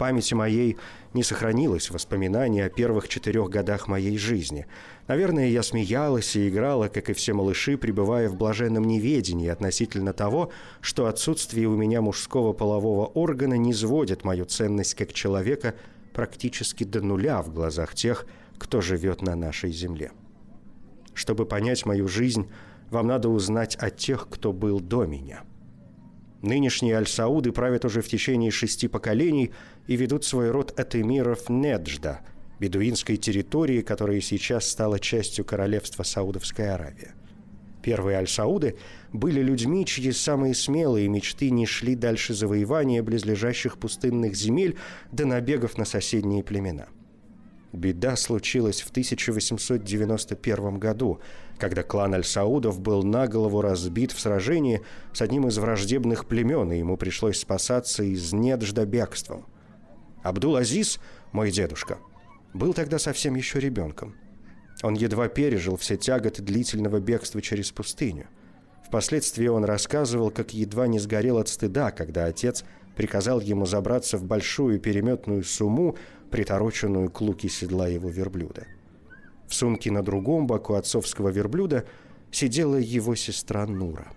памяти 0.00 0.32
моей 0.32 0.78
не 1.12 1.22
сохранилось 1.22 1.90
воспоминаний 1.90 2.62
о 2.62 2.70
первых 2.70 3.06
четырех 3.06 3.50
годах 3.50 3.86
моей 3.86 4.16
жизни. 4.16 4.64
Наверное, 5.08 5.48
я 5.48 5.62
смеялась 5.62 6.34
и 6.36 6.48
играла, 6.48 6.88
как 6.88 7.10
и 7.10 7.12
все 7.12 7.34
малыши, 7.34 7.76
пребывая 7.76 8.30
в 8.30 8.34
блаженном 8.34 8.84
неведении 8.84 9.48
относительно 9.48 10.14
того, 10.14 10.52
что 10.80 11.04
отсутствие 11.04 11.68
у 11.68 11.76
меня 11.76 12.00
мужского 12.00 12.54
полового 12.54 13.08
органа 13.08 13.58
не 13.58 13.74
сводит 13.74 14.24
мою 14.24 14.46
ценность 14.46 14.94
как 14.94 15.12
человека 15.12 15.74
практически 16.14 16.84
до 16.84 17.02
нуля 17.02 17.42
в 17.42 17.52
глазах 17.52 17.94
тех, 17.94 18.24
кто 18.56 18.80
живет 18.80 19.20
на 19.20 19.36
нашей 19.36 19.70
земле. 19.70 20.12
Чтобы 21.12 21.44
понять 21.44 21.84
мою 21.84 22.08
жизнь, 22.08 22.48
вам 22.88 23.06
надо 23.06 23.28
узнать 23.28 23.76
о 23.78 23.90
тех, 23.90 24.28
кто 24.30 24.54
был 24.54 24.80
до 24.80 25.04
меня– 25.04 25.42
Нынешние 26.42 26.96
аль-Сауды 26.96 27.52
правят 27.52 27.84
уже 27.84 28.00
в 28.00 28.08
течение 28.08 28.50
шести 28.50 28.88
поколений 28.88 29.50
и 29.90 29.96
ведут 29.96 30.24
свой 30.24 30.52
род 30.52 30.78
от 30.78 30.94
эмиров 30.94 31.48
Неджда, 31.48 32.20
бедуинской 32.60 33.16
территории, 33.16 33.80
которая 33.80 34.20
сейчас 34.20 34.68
стала 34.68 35.00
частью 35.00 35.44
королевства 35.44 36.04
Саудовская 36.04 36.76
Аравия. 36.76 37.12
Первые 37.82 38.18
аль-Сауды 38.18 38.76
были 39.12 39.40
людьми, 39.40 39.84
чьи 39.84 40.12
самые 40.12 40.54
смелые 40.54 41.08
мечты 41.08 41.50
не 41.50 41.66
шли 41.66 41.96
дальше 41.96 42.34
завоевания 42.34 43.02
близлежащих 43.02 43.78
пустынных 43.78 44.36
земель 44.36 44.78
до 45.10 45.26
набегов 45.26 45.76
на 45.76 45.84
соседние 45.84 46.44
племена– 46.44 46.86
Беда 47.72 48.16
случилась 48.16 48.80
в 48.82 48.90
1891 48.90 50.78
году, 50.78 51.20
когда 51.56 51.84
клан 51.84 52.14
Аль-Саудов 52.14 52.80
был 52.80 53.04
наголову 53.04 53.60
разбит 53.60 54.10
в 54.10 54.18
сражении 54.18 54.82
с 55.12 55.22
одним 55.22 55.46
из 55.46 55.58
враждебных 55.58 56.26
племен, 56.26 56.72
и 56.72 56.78
ему 56.78 56.96
пришлось 56.96 57.38
спасаться 57.38 58.02
из 58.02 58.32
Неджда 58.32 58.86
бегством. 58.86 59.46
Абдул-Азиз, 60.22 61.00
мой 61.32 61.50
дедушка, 61.50 61.98
был 62.52 62.74
тогда 62.74 62.98
совсем 62.98 63.34
еще 63.34 63.60
ребенком. 63.60 64.14
Он 64.82 64.94
едва 64.94 65.28
пережил 65.28 65.76
все 65.76 65.96
тяготы 65.96 66.42
длительного 66.42 67.00
бегства 67.00 67.40
через 67.42 67.70
пустыню. 67.70 68.26
Впоследствии 68.86 69.46
он 69.46 69.64
рассказывал, 69.64 70.30
как 70.30 70.52
едва 70.52 70.86
не 70.86 70.98
сгорел 70.98 71.38
от 71.38 71.48
стыда, 71.48 71.90
когда 71.90 72.24
отец 72.24 72.64
приказал 72.96 73.40
ему 73.40 73.66
забраться 73.66 74.18
в 74.18 74.24
большую 74.24 74.80
переметную 74.80 75.44
сумму, 75.44 75.96
притороченную 76.30 77.10
к 77.10 77.20
луке 77.20 77.48
седла 77.48 77.88
его 77.88 78.08
верблюда. 78.08 78.66
В 79.46 79.54
сумке 79.54 79.90
на 79.90 80.02
другом 80.02 80.46
боку 80.46 80.74
отцовского 80.74 81.28
верблюда 81.28 81.84
сидела 82.30 82.76
его 82.76 83.14
сестра 83.14 83.66
Нура. 83.66 84.12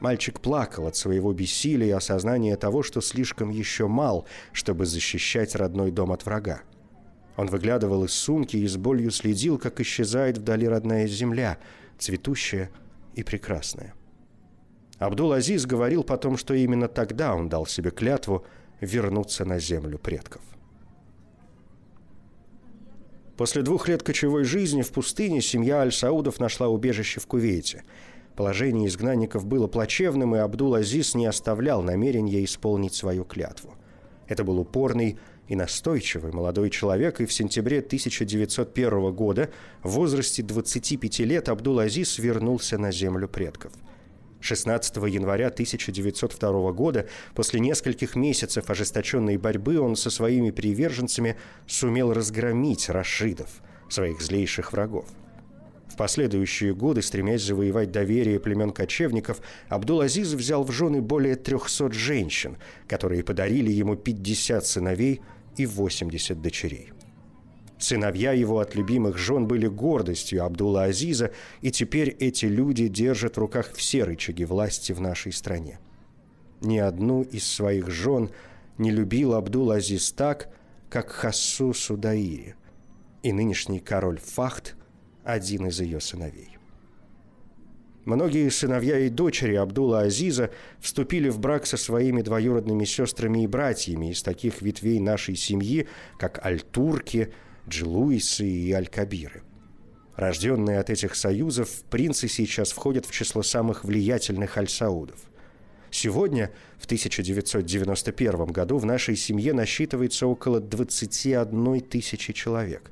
Мальчик 0.00 0.40
плакал 0.40 0.86
от 0.86 0.96
своего 0.96 1.32
бессилия 1.32 1.88
и 1.88 1.92
осознания 1.92 2.56
того, 2.56 2.82
что 2.82 3.00
слишком 3.00 3.50
еще 3.50 3.86
мал, 3.86 4.26
чтобы 4.52 4.86
защищать 4.86 5.54
родной 5.54 5.90
дом 5.90 6.10
от 6.10 6.24
врага. 6.24 6.62
Он 7.36 7.46
выглядывал 7.46 8.04
из 8.04 8.12
сумки 8.12 8.56
и 8.56 8.66
с 8.66 8.76
болью 8.76 9.10
следил, 9.10 9.58
как 9.58 9.80
исчезает 9.80 10.38
вдали 10.38 10.66
родная 10.66 11.06
земля, 11.06 11.58
цветущая 11.98 12.70
и 13.14 13.22
прекрасная. 13.22 13.94
Абдул-Азиз 14.98 15.66
говорил 15.66 16.02
потом, 16.02 16.36
что 16.36 16.54
именно 16.54 16.88
тогда 16.88 17.34
он 17.34 17.48
дал 17.48 17.66
себе 17.66 17.90
клятву 17.90 18.44
вернуться 18.80 19.44
на 19.44 19.58
землю 19.58 19.98
предков. 19.98 20.42
После 23.38 23.62
двух 23.62 23.88
лет 23.88 24.02
кочевой 24.02 24.44
жизни 24.44 24.82
в 24.82 24.90
пустыне 24.90 25.40
семья 25.40 25.80
Аль-Саудов 25.80 26.40
нашла 26.40 26.68
убежище 26.68 27.20
в 27.20 27.26
Кувейте. 27.26 27.84
Положение 28.40 28.88
изгнанников 28.88 29.44
было 29.44 29.66
плачевным, 29.66 30.34
и 30.34 30.38
Абдул-Азиз 30.38 31.14
не 31.14 31.26
оставлял 31.26 31.82
намерения 31.82 32.42
исполнить 32.42 32.94
свою 32.94 33.22
клятву. 33.22 33.74
Это 34.28 34.44
был 34.44 34.58
упорный 34.58 35.18
и 35.46 35.54
настойчивый 35.54 36.32
молодой 36.32 36.70
человек, 36.70 37.20
и 37.20 37.26
в 37.26 37.34
сентябре 37.34 37.80
1901 37.80 39.12
года 39.12 39.50
в 39.82 39.90
возрасте 39.90 40.42
25 40.42 41.18
лет 41.18 41.50
Абдул-Азиз 41.50 42.16
вернулся 42.16 42.78
на 42.78 42.92
землю 42.92 43.28
предков– 43.28 43.74
16 44.40 44.96
января 44.96 45.48
1902 45.48 46.72
года, 46.72 47.06
после 47.34 47.60
нескольких 47.60 48.16
месяцев 48.16 48.70
ожесточенной 48.70 49.36
борьбы, 49.36 49.78
он 49.78 49.96
со 49.96 50.08
своими 50.08 50.50
приверженцами 50.50 51.36
сумел 51.66 52.14
разгромить 52.14 52.88
рашидов, 52.88 53.50
своих 53.90 54.22
злейших 54.22 54.72
врагов. 54.72 55.04
В 55.90 55.96
последующие 55.96 56.72
годы, 56.72 57.02
стремясь 57.02 57.42
завоевать 57.42 57.90
доверие 57.90 58.38
племен 58.38 58.70
кочевников, 58.70 59.40
Абдул-Азиз 59.68 60.34
взял 60.34 60.62
в 60.62 60.70
жены 60.70 61.02
более 61.02 61.34
300 61.34 61.92
женщин, 61.92 62.58
которые 62.86 63.24
подарили 63.24 63.72
ему 63.72 63.96
50 63.96 64.64
сыновей 64.64 65.20
и 65.56 65.66
80 65.66 66.40
дочерей. 66.40 66.92
Сыновья 67.78 68.32
его 68.32 68.60
от 68.60 68.76
любимых 68.76 69.18
жен 69.18 69.48
были 69.48 69.66
гордостью 69.66 70.44
Абдулла 70.44 70.84
Азиза, 70.84 71.32
и 71.60 71.72
теперь 71.72 72.10
эти 72.20 72.44
люди 72.44 72.86
держат 72.86 73.36
в 73.36 73.40
руках 73.40 73.72
все 73.72 74.04
рычаги 74.04 74.44
власти 74.44 74.92
в 74.92 75.00
нашей 75.00 75.32
стране. 75.32 75.80
Ни 76.60 76.78
одну 76.78 77.22
из 77.22 77.50
своих 77.50 77.90
жен 77.90 78.30
не 78.78 78.92
любил 78.92 79.34
Абдул 79.34 79.72
Азиз 79.72 80.12
так, 80.12 80.50
как 80.88 81.10
Хассу 81.10 81.72
Судаири, 81.72 82.54
и 83.24 83.32
нынешний 83.32 83.80
король 83.80 84.20
Фахт– 84.20 84.76
один 85.32 85.66
из 85.66 85.80
ее 85.80 86.00
сыновей. 86.00 86.56
Многие 88.04 88.48
сыновья 88.50 88.98
и 88.98 89.08
дочери 89.08 89.54
Абдулла 89.54 90.00
Азиза 90.00 90.50
вступили 90.80 91.28
в 91.28 91.38
брак 91.38 91.66
со 91.66 91.76
своими 91.76 92.22
двоюродными 92.22 92.84
сестрами 92.84 93.44
и 93.44 93.46
братьями 93.46 94.10
из 94.10 94.22
таких 94.22 94.62
ветвей 94.62 94.98
нашей 95.00 95.36
семьи, 95.36 95.86
как 96.18 96.44
Аль-Турки– 96.44 97.32
Джилуисы 97.68 98.46
и 98.46 98.72
Аль-Кабиры. 98.72 99.42
Рожденные 100.16 100.80
от 100.80 100.90
этих 100.90 101.14
союзов, 101.14 101.82
принцы 101.88 102.28
сейчас 102.28 102.72
входят 102.72 103.06
в 103.06 103.12
число 103.12 103.42
самых 103.42 103.84
влиятельных 103.84 104.58
аль-Саудов. 104.58 105.18
Сегодня, 105.90 106.50
в 106.78 106.84
1991 106.84 108.46
году, 108.46 108.78
в 108.78 108.84
нашей 108.84 109.16
семье 109.16 109.52
насчитывается 109.52 110.26
около 110.26 110.60
21 110.60 111.80
тысячи 111.80 112.32
человек. 112.32 112.90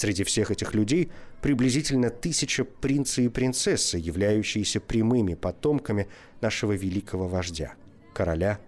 Среди 0.00 0.24
всех 0.24 0.50
этих 0.50 0.72
людей 0.72 1.12
приблизительно 1.42 2.08
тысяча 2.08 2.64
принца 2.64 3.20
и 3.20 3.28
принцессы, 3.28 3.98
являющиеся 3.98 4.80
прямыми 4.80 5.34
потомками 5.34 6.08
нашего 6.40 6.72
великого 6.72 7.28
вождя, 7.28 7.74
короля 8.14 8.60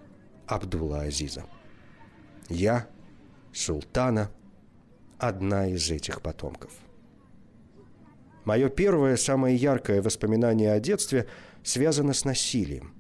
Абдулла 0.47 1.01
Азиза. 1.01 1.47
Я, 2.51 2.87
султана, 3.51 4.31
одна 5.17 5.69
из 5.69 5.91
этих 5.91 6.21
потомков. 6.21 6.71
Мое 8.45 8.69
первое, 8.69 9.17
самое 9.17 9.57
яркое 9.57 10.03
воспоминание 10.03 10.75
о 10.75 10.81
детстве 10.81 11.27
связано 11.63 12.13
с 12.13 12.27
насилием. 12.27 12.93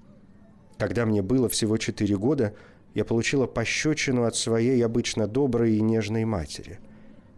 Когда 0.78 1.04
мне 1.04 1.20
было 1.20 1.50
всего 1.50 1.76
4 1.76 2.16
года, 2.16 2.56
я 2.94 3.04
получила 3.04 3.46
пощечину 3.46 4.24
от 4.24 4.36
своей 4.36 4.82
обычно 4.82 5.26
доброй 5.26 5.74
и 5.74 5.82
нежной 5.82 6.24
матери. 6.24 6.80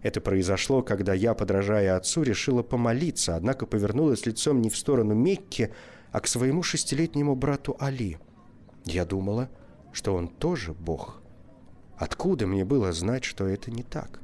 Это 0.04 0.20
произошло, 0.20 0.82
когда 0.82 1.14
я, 1.14 1.32
подражая 1.32 1.96
отцу, 1.96 2.24
решила 2.24 2.62
помолиться, 2.62 3.36
однако 3.36 3.64
повернулась 3.64 4.26
лицом 4.26 4.60
не 4.60 4.68
в 4.68 4.76
сторону 4.76 5.14
Мекки, 5.14 5.72
а 6.12 6.20
к 6.20 6.26
своему 6.26 6.62
шестилетнему 6.62 7.34
брату 7.34 7.74
Али. 7.80 8.18
Я 8.84 9.06
думала, 9.06 9.48
что 9.94 10.14
он 10.14 10.28
тоже 10.28 10.74
Бог. 10.74 11.22
Откуда 11.96 12.46
мне 12.46 12.66
было 12.66 12.92
знать, 12.92 13.24
что 13.24 13.46
это 13.46 13.70
не 13.70 13.82
так? 13.82 14.20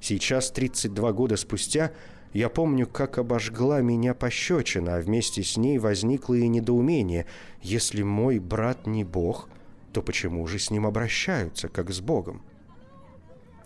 Сейчас, 0.00 0.50
32 0.50 1.12
года 1.12 1.36
спустя, 1.36 1.92
я 2.32 2.48
помню, 2.48 2.86
как 2.86 3.18
обожгла 3.18 3.82
меня 3.82 4.14
пощечина, 4.14 4.96
а 4.96 5.00
вместе 5.02 5.42
с 5.42 5.58
ней 5.58 5.76
возникло 5.76 6.32
и 6.32 6.48
недоумение. 6.48 7.26
Если 7.60 8.02
мой 8.02 8.38
брат 8.38 8.86
не 8.86 9.04
Бог, 9.04 9.50
то 9.92 10.00
почему 10.00 10.46
же 10.46 10.58
с 10.58 10.70
ним 10.70 10.86
обращаются, 10.86 11.68
как 11.68 11.90
с 11.90 12.00
Богом? 12.00 12.42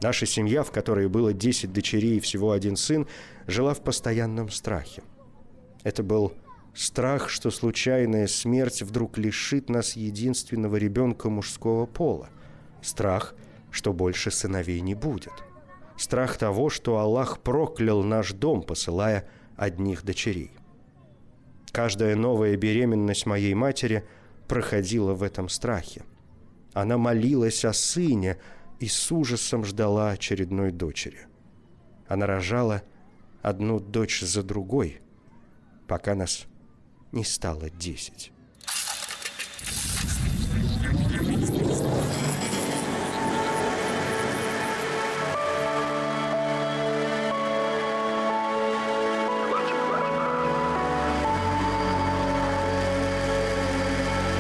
Наша 0.01 0.27
семья, 0.27 0.63
в 0.63 0.71
которой 0.71 1.09
было 1.09 1.33
10 1.33 1.73
дочерей 1.73 2.19
и 2.19 2.21
всего 2.21 2.53
один 2.53 2.77
сын, 2.77 3.07
жила 3.47 3.75
в 3.75 3.81
постоянном 3.81 4.49
страхе. 4.51 5.03
Это 5.83 6.03
был 6.03 6.33
страх, 6.75 7.29
что 7.29 7.51
случайная 7.51 8.29
смерть 8.29 8.83
вдруг 8.83 9.19
лишит 9.19 9.69
нас 9.69 9.97
единственного 9.97 10.77
ребенка 10.77 11.29
мужского 11.31 11.87
пола. 11.87 12.29
Страх, 12.81 13.35
что 13.71 13.93
больше 13.93 14.31
сыновей 14.31 14.81
не 14.81 14.95
будет. 14.95 15.33
Страх 15.97 16.37
того, 16.37 16.71
что 16.71 16.99
Аллах 16.99 17.41
проклял 17.41 18.05
наш 18.05 18.33
дом, 18.33 18.63
посылая 18.63 19.29
одних 19.57 20.05
дочерей. 20.05 20.53
Каждая 21.73 22.15
новая 22.15 22.57
беременность 22.57 23.27
моей 23.27 23.55
матери 23.55 24.07
проходила 24.47 25.15
в 25.15 25.25
этом 25.25 25.49
страхе. 25.49 26.05
Она 26.73 26.99
молилась 26.99 27.65
о 27.65 27.73
сыне 27.73 28.39
и 28.79 28.87
с 28.87 29.11
ужасом 29.13 29.65
ждала 29.65 30.11
очередной 30.11 30.71
дочери. 30.71 31.27
Она 32.07 32.27
рожала 32.27 32.83
одну 33.43 33.81
дочь 33.81 34.21
за 34.21 34.43
другой, 34.43 35.01
пока 35.87 36.15
нас 36.15 36.47
не 37.13 37.25
стало 37.25 37.71
десять. 37.71 38.33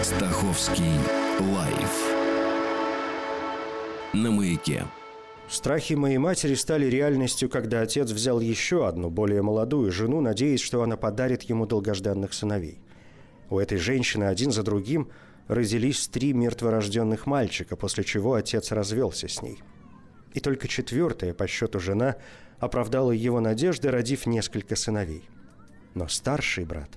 Стаховский 0.03 0.97
на 4.22 4.31
маяке. 4.31 4.85
Страхи 5.48 5.94
моей 5.94 6.18
матери 6.18 6.54
стали 6.54 6.87
реальностью, 6.87 7.48
когда 7.48 7.81
отец 7.81 8.11
взял 8.11 8.40
еще 8.40 8.87
одну, 8.87 9.09
более 9.09 9.40
молодую 9.42 9.90
жену, 9.92 10.20
надеясь, 10.20 10.61
что 10.61 10.83
она 10.83 10.96
подарит 10.96 11.42
ему 11.44 11.66
долгожданных 11.66 12.35
сыновей. 12.35 12.81
У 13.48 13.59
этой 13.59 13.78
женщины 13.78 14.24
один 14.24 14.52
за 14.52 14.62
другим 14.62 15.09
родились 15.46 16.09
три 16.09 16.35
мертворожденных 16.35 17.26
мальчика, 17.26 17.76
после 17.76 18.04
чего 18.04 18.35
отец 18.35 18.72
развелся 18.72 19.28
с 19.28 19.40
ней. 19.40 19.62
И 20.35 20.40
только 20.40 20.68
четвертая 20.68 21.33
по 21.33 21.46
счету 21.46 21.81
жена 21.81 22.16
оправдала 22.59 23.12
его 23.12 23.40
надежды, 23.40 23.90
родив 23.90 24.26
несколько 24.26 24.76
сыновей. 24.76 25.24
Но 25.94 26.09
старший 26.09 26.66
брат, 26.66 26.90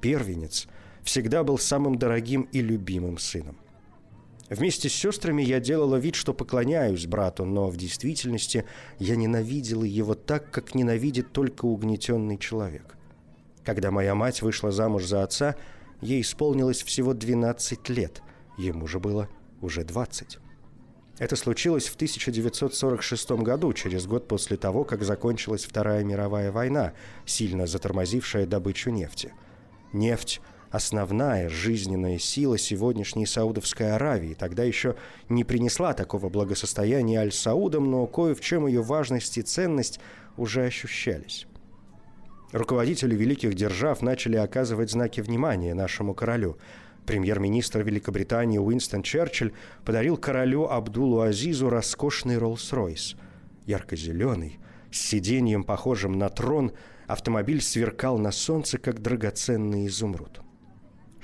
первенец, 0.00 0.68
всегда 1.02 1.42
был 1.42 1.58
самым 1.58 1.98
дорогим 1.98 2.42
и 2.52 2.60
любимым 2.60 3.18
сыном. 3.18 3.56
Вместе 4.48 4.88
с 4.88 4.92
сестрами 4.92 5.42
я 5.42 5.58
делала 5.58 5.96
вид, 5.96 6.14
что 6.14 6.32
поклоняюсь 6.32 7.06
брату, 7.06 7.44
но 7.44 7.68
в 7.68 7.76
действительности 7.76 8.64
я 8.98 9.16
ненавидела 9.16 9.82
его 9.82 10.14
так, 10.14 10.50
как 10.50 10.74
ненавидит 10.74 11.32
только 11.32 11.64
угнетенный 11.64 12.38
человек. 12.38 12.96
Когда 13.64 13.90
моя 13.90 14.14
мать 14.14 14.42
вышла 14.42 14.70
замуж 14.70 15.04
за 15.04 15.24
отца, 15.24 15.56
ей 16.00 16.20
исполнилось 16.20 16.84
всего 16.84 17.12
12 17.12 17.88
лет, 17.88 18.22
ему 18.56 18.86
же 18.86 19.00
было 19.00 19.28
уже 19.60 19.82
20. 19.82 20.38
Это 21.18 21.34
случилось 21.34 21.88
в 21.88 21.96
1946 21.96 23.30
году, 23.42 23.72
через 23.72 24.06
год 24.06 24.28
после 24.28 24.56
того, 24.56 24.84
как 24.84 25.02
закончилась 25.02 25.64
Вторая 25.64 26.04
мировая 26.04 26.52
война, 26.52 26.92
сильно 27.24 27.66
затормозившая 27.66 28.46
добычу 28.46 28.90
нефти. 28.90 29.32
Нефть– 29.92 30.40
основная 30.70 31.48
жизненная 31.48 32.18
сила 32.18 32.58
сегодняшней 32.58 33.26
Саудовской 33.26 33.92
Аравии. 33.92 34.34
Тогда 34.34 34.64
еще 34.64 34.96
не 35.28 35.44
принесла 35.44 35.92
такого 35.92 36.28
благосостояния 36.28 37.20
Аль-Саудам, 37.20 37.90
но 37.90 38.06
кое 38.06 38.34
в 38.34 38.40
чем 38.40 38.66
ее 38.66 38.82
важность 38.82 39.38
и 39.38 39.42
ценность 39.42 40.00
уже 40.36 40.64
ощущались. 40.64 41.46
Руководители 42.52 43.14
великих 43.14 43.54
держав 43.54 44.02
начали 44.02 44.36
оказывать 44.36 44.90
знаки 44.90 45.20
внимания 45.20 45.74
нашему 45.74 46.14
королю. 46.14 46.58
Премьер-министр 47.04 47.82
Великобритании 47.82 48.58
Уинстон 48.58 49.02
Черчилль 49.02 49.52
подарил 49.84 50.16
королю 50.16 50.64
Абдулу 50.68 51.20
Азизу 51.20 51.70
роскошный 51.70 52.36
Роллс-Ройс. 52.36 53.16
Ярко-зеленый, 53.66 54.58
с 54.90 54.98
сиденьем, 54.98 55.64
похожим 55.64 56.18
на 56.18 56.28
трон, 56.28 56.72
автомобиль 57.06 57.60
сверкал 57.60 58.18
на 58.18 58.32
солнце, 58.32 58.78
как 58.78 59.02
драгоценный 59.02 59.86
изумруд. 59.86 60.40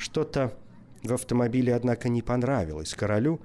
Что-то 0.03 0.53
в 1.05 1.13
автомобиле, 1.15 1.77
однако, 1.77 2.09
не 2.09 2.23
понравилось 2.23 2.93
королю, 2.93 3.41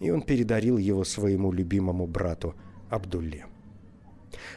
и 0.00 0.10
он 0.10 0.22
передарил 0.22 0.78
его 0.78 1.04
своему 1.04 1.52
любимому 1.52 2.06
брату 2.06 2.54
Абдулле. 2.88 3.44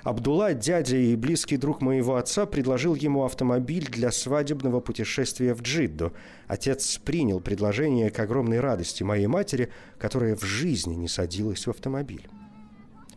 Абдулла, 0.03 0.53
дядя 0.53 0.95
и 0.95 1.13
близкий 1.17 1.57
друг 1.57 1.81
моего 1.81 2.15
отца, 2.15 2.45
предложил 2.45 2.95
ему 2.95 3.25
автомобиль 3.25 3.85
для 3.89 4.11
свадебного 4.11 4.79
путешествия 4.79 5.53
в 5.53 5.61
Джидду. 5.61 6.13
Отец 6.47 6.97
принял 6.99 7.41
предложение 7.41 8.11
к 8.11 8.19
огромной 8.19 8.61
радости 8.61 9.03
моей 9.03 9.27
матери, 9.27 9.71
которая 9.99 10.37
в 10.37 10.45
жизни 10.45 10.95
не 10.95 11.09
садилась 11.09 11.67
в 11.67 11.69
автомобиль. 11.69 12.29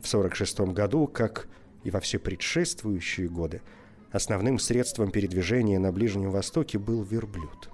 В 0.00 0.08
46 0.08 0.72
году, 0.72 1.06
как 1.06 1.46
и 1.84 1.90
во 1.92 2.00
все 2.00 2.18
предшествующие 2.18 3.28
годы, 3.28 3.62
основным 4.10 4.58
средством 4.58 5.12
передвижения 5.12 5.78
на 5.78 5.92
Ближнем 5.92 6.32
Востоке 6.32 6.80
был 6.80 7.04
верблюд 7.04 7.70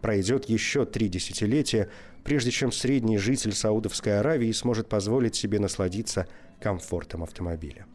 Пройдет 0.00 0.48
еще 0.48 0.84
три 0.84 1.08
десятилетия, 1.08 1.88
прежде 2.24 2.50
чем 2.50 2.72
средний 2.72 3.18
житель 3.18 3.52
Саудовской 3.52 4.18
Аравии 4.18 4.52
сможет 4.52 4.88
позволить 4.88 5.34
себе 5.34 5.58
насладиться 5.58 6.26
комфортом 6.60 7.22
автомобиля. 7.22 7.86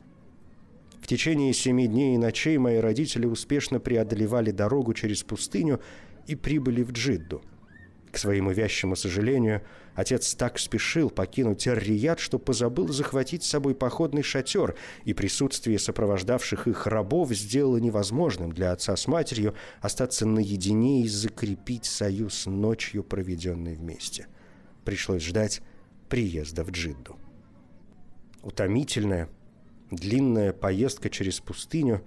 В 1.02 1.08
течение 1.08 1.54
семи 1.54 1.88
дней 1.88 2.16
и 2.16 2.18
ночей 2.18 2.58
мои 2.58 2.78
родители 2.78 3.26
успешно 3.26 3.80
преодолевали 3.80 4.52
дорогу 4.52 4.94
через 4.94 5.24
пустыню 5.24 5.82
и 6.28 6.36
прибыли 6.36 6.84
в 6.84 6.92
Джидду– 6.92 7.42
к 8.12 8.18
своему 8.18 8.52
вящему 8.52 8.96
сожалению, 8.96 9.62
отец 9.96 10.36
так 10.36 10.60
спешил 10.60 11.10
покинуть 11.10 11.66
Эр-Рияд, 11.66 12.20
что 12.20 12.40
позабыл 12.40 12.90
захватить 12.90 13.44
с 13.44 13.50
собой 13.50 13.74
походный 13.74 14.22
шатер, 14.22 14.76
и 15.06 15.14
присутствие 15.14 15.80
сопровождавших 15.80 16.68
их 16.68 16.88
рабов 16.88 17.32
сделало 17.32 17.78
невозможным 17.78 18.52
для 18.52 18.74
отца 18.74 18.96
с 18.96 19.08
матерью 19.08 19.56
остаться 19.80 20.26
наедине 20.26 21.04
и 21.04 21.08
закрепить 21.08 21.86
союз 21.86 22.46
ночью, 22.46 23.04
проведенной 23.04 23.76
вместе. 23.76 24.28
Пришлось 24.84 25.24
ждать 25.24 25.62
приезда 26.10 26.64
в 26.66 26.72
Джидду. 26.72 27.18
Утомительная, 28.44 29.30
длинная 29.90 30.52
поездка 30.52 31.10
через 31.10 31.40
пустыню 31.40 32.04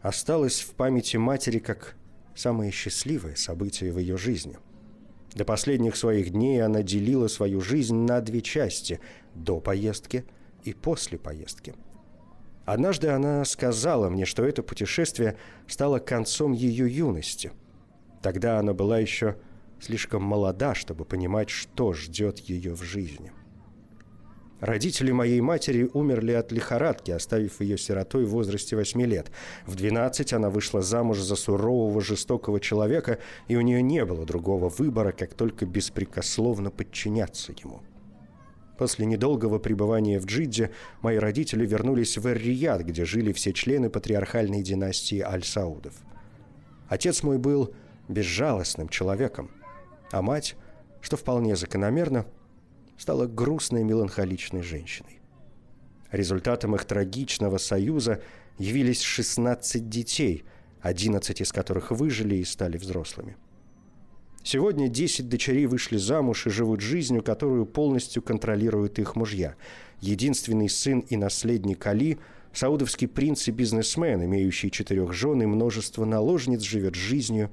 осталась 0.00 0.60
в 0.60 0.70
памяти 0.74 1.18
матери 1.18 1.58
как 1.58 1.96
самое 2.34 2.70
счастливое 2.70 3.34
событие 3.34 3.92
в 3.92 3.98
ее 3.98 4.16
жизни– 4.16 4.56
до 5.34 5.44
последних 5.44 5.96
своих 5.96 6.30
дней 6.30 6.62
она 6.62 6.82
делила 6.82 7.28
свою 7.28 7.60
жизнь 7.60 7.96
на 7.96 8.20
две 8.20 8.40
части– 8.40 9.00
до 9.34 9.58
поездки 9.58 10.24
и 10.62 10.72
после 10.72 11.18
поездки. 11.18 11.74
Однажды 12.64 13.08
она 13.08 13.44
сказала 13.44 14.08
мне, 14.08 14.24
что 14.24 14.44
это 14.44 14.62
путешествие 14.62 15.36
стало 15.66 15.98
концом 15.98 16.52
ее 16.52 16.88
юности. 16.88 17.50
Тогда 18.22 18.60
она 18.60 18.72
была 18.72 19.00
еще 19.00 19.36
слишком 19.80 20.22
молода, 20.22 20.74
чтобы 20.74 21.04
понимать, 21.04 21.50
что 21.50 21.92
ждет 21.92 22.38
ее 22.38 22.74
в 22.74 22.82
жизни– 22.82 23.32
Родители 24.64 25.10
моей 25.12 25.42
матери 25.42 25.90
умерли 25.92 26.32
от 26.32 26.50
лихорадки, 26.50 27.10
оставив 27.10 27.60
ее 27.60 27.76
сиротой 27.76 28.24
в 28.24 28.30
возрасте 28.30 28.76
8 28.76 29.02
лет. 29.02 29.30
В 29.66 29.74
12 29.74 30.32
она 30.32 30.48
вышла 30.48 30.80
замуж 30.80 31.20
за 31.20 31.36
сурового, 31.36 32.00
жестокого 32.00 32.58
человека, 32.58 33.18
и 33.46 33.56
у 33.56 33.60
нее 33.60 33.82
не 33.82 34.06
было 34.06 34.24
другого 34.24 34.70
выбора, 34.70 35.12
как 35.12 35.34
только 35.34 35.66
беспрекословно 35.66 36.70
подчиняться 36.70 37.52
ему. 37.62 37.82
После 38.78 39.04
недолгого 39.04 39.58
пребывания 39.58 40.18
в 40.18 40.24
Джидде 40.24 40.70
мои 41.02 41.18
родители 41.18 41.66
вернулись 41.66 42.16
в 42.16 42.26
Эр-Рияд, 42.26 42.86
где 42.86 43.04
жили 43.04 43.34
все 43.34 43.52
члены 43.52 43.90
патриархальной 43.90 44.62
династии 44.62 45.20
Аль-Саудов. 45.20 45.92
Отец 46.88 47.22
мой 47.22 47.36
был 47.36 47.74
безжалостным 48.08 48.88
человеком, 48.88 49.50
а 50.10 50.22
мать, 50.22 50.56
что 51.02 51.18
вполне 51.18 51.54
закономерно, 51.54 52.24
стала 52.98 53.26
грустной 53.26 53.84
меланхоличной 53.84 54.62
женщиной. 54.62 55.20
Результатом 56.10 56.74
их 56.74 56.84
трагичного 56.84 57.58
союза 57.58 58.22
явились 58.58 59.00
16 59.00 59.88
детей, 59.88 60.44
11 60.80 61.40
из 61.40 61.52
которых 61.52 61.90
выжили 61.90 62.36
и 62.36 62.44
стали 62.44 62.76
взрослыми. 62.76 63.36
Сегодня 64.44 64.88
10 64.88 65.28
дочерей 65.28 65.66
вышли 65.66 65.96
замуж 65.96 66.46
и 66.46 66.50
живут 66.50 66.80
жизнью, 66.80 67.22
которую 67.22 67.66
полностью 67.66 68.22
контролируют 68.22 68.98
их 68.98 69.16
мужья. 69.16 69.56
Единственный 70.00 70.68
сын 70.68 71.00
и 71.00 71.16
наследник 71.16 71.86
Али– 71.86 72.18
саудовский 72.52 73.08
принц 73.08 73.48
и 73.48 73.50
бизнесмен, 73.50 74.22
имеющий 74.24 74.70
четырех 74.70 75.12
жен 75.12 75.42
и 75.42 75.46
множество 75.46 76.04
наложниц, 76.04 76.60
живет 76.60 76.94
жизнью 76.94 77.50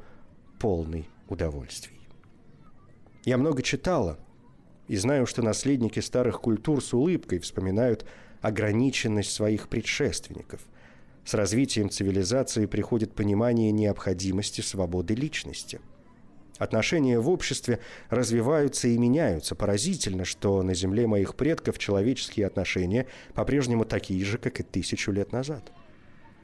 полной 0.59 1.09
удовольствий. 1.27 1.97
Я 3.25 3.37
много 3.37 3.63
читала– 3.63 4.19
и 4.91 4.97
знаю, 4.97 5.25
что 5.25 5.41
наследники 5.41 6.01
старых 6.01 6.41
культур 6.41 6.83
с 6.83 6.93
улыбкой 6.93 7.39
вспоминают 7.39 8.05
ограниченность 8.41 9.31
своих 9.31 9.69
предшественников. 9.69 10.59
С 11.23 11.33
развитием 11.33 11.89
цивилизации 11.89 12.65
приходит 12.65 13.13
понимание 13.13 13.71
необходимости 13.71 14.59
свободы 14.59 15.15
личности. 15.15 15.79
Отношения 16.57 17.21
в 17.21 17.29
обществе 17.29 17.79
развиваются 18.09 18.89
и 18.89 18.97
меняются. 18.97 19.55
Поразительно, 19.55 20.25
что 20.25 20.61
на 20.61 20.73
земле 20.73 21.07
моих 21.07 21.35
предков 21.35 21.79
человеческие 21.79 22.45
отношения 22.45 23.07
по-прежнему 23.33 23.85
такие 23.85 24.25
же, 24.25 24.37
как 24.37 24.59
и 24.59 24.63
тысячу 24.63 25.13
лет 25.13 25.31
назад. 25.31 25.71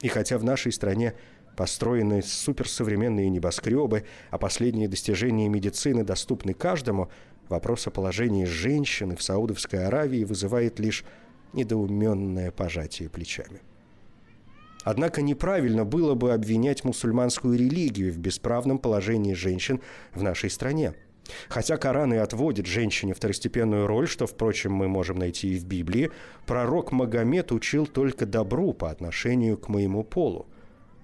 И 0.02 0.08
хотя 0.08 0.38
в 0.38 0.46
нашей 0.46 0.72
стране 0.72 1.16
построены 1.58 2.22
суперсовременные 2.22 3.30
небоскребы, 3.30 4.06
а 4.30 4.38
последние 4.38 4.88
достижения 4.88 5.50
медицины 5.50 6.06
доступны 6.06 6.54
каждому, 6.54 7.10
вопрос 7.50 7.88
о 7.88 7.92
положении 7.92 8.46
женщины 8.46 9.16
в 9.16 9.24
Саудовской 9.24 9.86
Аравии 9.86 10.24
вызывает 10.24 10.80
лишь 10.80 11.04
недоуменное 11.54 12.52
пожатие 12.52 13.10
плечами. 13.10 13.62
Однако 14.84 15.22
неправильно 15.22 15.84
было 15.84 16.14
бы 16.14 16.34
обвинять 16.34 16.86
мусульманскую 16.86 17.58
религию 17.58 18.14
в 18.14 18.18
бесправном 18.18 18.80
положении 18.80 19.34
женщин 19.34 19.82
в 20.14 20.24
нашей 20.24 20.50
стране. 20.50 20.94
Хотя 21.50 21.76
Коран 21.76 22.14
и 22.14 22.18
отводит 22.18 22.68
женщине 22.68 23.14
второстепенную 23.14 23.86
роль, 23.86 24.08
что, 24.08 24.28
впрочем, 24.28 24.72
мы 24.72 24.88
можем 24.88 25.20
найти 25.20 25.56
и 25.56 25.60
в 25.60 25.66
Библии, 25.66 26.12
пророк 26.46 26.94
Магомед 26.94 27.52
учил 27.52 27.86
только 27.86 28.26
добру 28.26 28.72
по 28.74 28.90
отношению 28.90 29.58
к 29.58 29.68
моему 29.68 30.04
полу. 30.06 30.48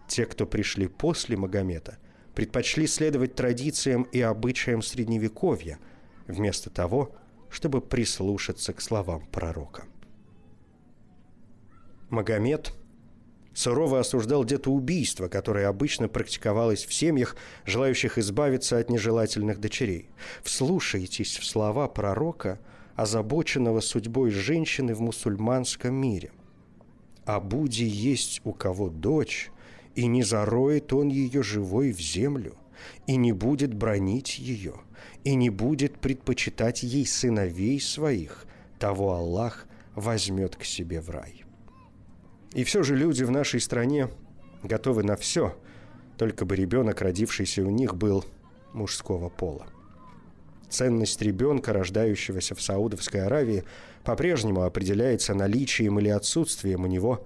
Те, 0.07 0.25
кто 0.25 0.45
пришли 0.45 0.87
после 0.87 1.35
Магомета, 1.35 1.97
предпочли 2.35 2.87
следовать 2.87 3.35
традициям 3.35 4.03
и 4.03 4.21
обычаям 4.21 4.81
Средневековья, 4.81 5.77
вместо 6.27 6.69
того, 6.69 7.15
чтобы 7.49 7.81
прислушаться 7.81 8.73
к 8.73 8.81
словам 8.81 9.25
пророка. 9.27 9.85
Магомед– 12.09 12.73
сурово 13.53 13.99
осуждал 13.99 14.43
детоубийство, 14.43 15.27
которое 15.27 15.67
обычно 15.67 16.07
практиковалось 16.07 16.85
в 16.85 16.93
семьях, 16.93 17.35
желающих 17.65 18.17
избавиться 18.17 18.77
от 18.77 18.89
нежелательных 18.89 19.59
дочерей. 19.59 20.09
Вслушайтесь 20.43 21.37
в 21.37 21.45
слова 21.45 21.87
пророка, 21.87 22.59
озабоченного 22.95 23.79
судьбой 23.79 24.31
женщины 24.31 24.93
в 24.93 25.01
мусульманском 25.01 25.93
мире. 25.93 26.31
«А 27.25 27.39
буди 27.39 27.85
есть 27.85 28.41
у 28.43 28.53
кого 28.53 28.89
дочь, 28.89 29.49
и 29.95 30.07
не 30.07 30.23
зароет 30.23 30.91
он 30.91 31.07
ее 31.07 31.43
живой 31.43 31.91
в 31.91 32.01
землю, 32.01 32.55
и 33.07 33.15
не 33.15 33.31
будет 33.31 33.73
бронить 33.73 34.39
ее, 34.39 34.75
и 35.23 35.35
не 35.35 35.49
будет 35.49 35.99
предпочитать 35.99 36.83
ей 36.83 37.05
сыновей 37.05 37.79
своих, 37.79 38.45
того 38.79 39.13
Аллах 39.13 39.65
возьмет 39.95 40.55
к 40.55 40.63
себе 40.63 41.01
в 41.01 41.09
рай». 41.09 41.43
И 42.53 42.63
все 42.63 42.83
же 42.83 42.95
люди 42.95 43.23
в 43.23 43.31
нашей 43.31 43.59
стране 43.59 44.09
готовы 44.61 45.03
на 45.03 45.15
все, 45.15 45.57
только 46.17 46.45
бы 46.45 46.55
ребенок, 46.55 47.01
родившийся 47.01 47.63
у 47.63 47.69
них, 47.69 47.95
был 47.95 48.23
мужского 48.73 49.29
пола. 49.29 49.65
Ценность 50.69 51.21
ребенка, 51.21 51.73
рождающегося 51.73 52.55
в 52.55 52.61
Саудовской 52.61 53.25
Аравии, 53.25 53.63
по-прежнему 54.03 54.63
определяется 54.63 55.33
наличием 55.33 55.99
или 55.99 56.09
отсутствием 56.09 56.83
у 56.83 56.87
него 56.87 57.25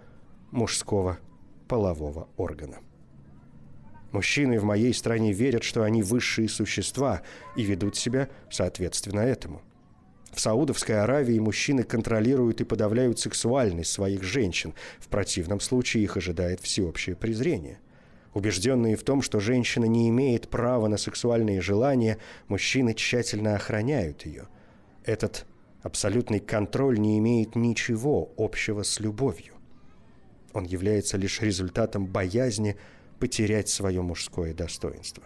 мужского 0.51 1.17
полового 1.67 2.27
органа. 2.37 2.77
Мужчины 4.11 4.59
в 4.59 4.63
моей 4.63 4.93
стране 4.93 5.33
верят, 5.33 5.63
что 5.63 5.83
они 5.83 6.01
высшие 6.01 6.47
существа 6.47 7.21
и 7.55 7.63
ведут 7.63 7.95
себя 7.95 8.29
соответственно 8.49 9.19
этому. 9.19 9.61
В 10.31 10.39
Саудовской 10.39 11.01
Аравии 11.01 11.39
мужчины 11.39 11.83
контролируют 11.83 12.61
и 12.61 12.65
подавляют 12.65 13.19
сексуальность 13.19 13.91
своих 13.91 14.23
женщин. 14.23 14.73
В 14.99 15.07
противном 15.07 15.59
случае 15.59 16.03
их 16.03 16.15
ожидает 16.15 16.61
всеобщее 16.61 17.15
презрение. 17.15 17.79
Убежденные 18.33 18.95
в 18.95 19.03
том, 19.03 19.23
что 19.23 19.39
женщина 19.39 19.85
не 19.85 20.09
имеет 20.09 20.47
права 20.47 20.87
на 20.87 20.97
сексуальные 20.97 21.59
желания, 21.59 22.19
мужчины 22.47 22.93
тщательно 22.93 23.55
охраняют 23.55 24.25
ее. 24.27 24.47
Этот 25.05 25.47
абсолютный 25.81 26.39
контроль 26.39 26.99
не 26.99 27.17
имеет 27.17 27.55
ничего 27.55 28.31
общего 28.37 28.83
с 28.83 28.99
любовью. 28.99 29.53
Он 30.53 30.65
является 30.65 31.17
лишь 31.17 31.41
результатом 31.41 32.05
боязни 32.05 32.77
потерять 33.19 33.69
свое 33.69 34.01
мужское 34.01 34.53
достоинство. 34.53 35.23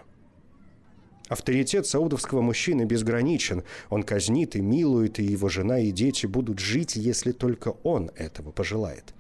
Авторитет 1.30 1.88
саудовского 1.88 2.42
мужчины 2.42 2.84
безграничен. 2.84 3.64
Он 3.90 4.04
казнит 4.04 4.56
и 4.56 4.62
милует, 4.62 5.20
и 5.20 5.24
его 5.24 5.48
жена 5.48 5.80
и 5.80 5.92
дети 5.92 6.26
будут 6.26 6.60
жить, 6.60 6.98
если 6.98 7.32
только 7.32 7.70
он 7.84 8.12
этого 8.16 8.52
пожелает. 8.52 9.14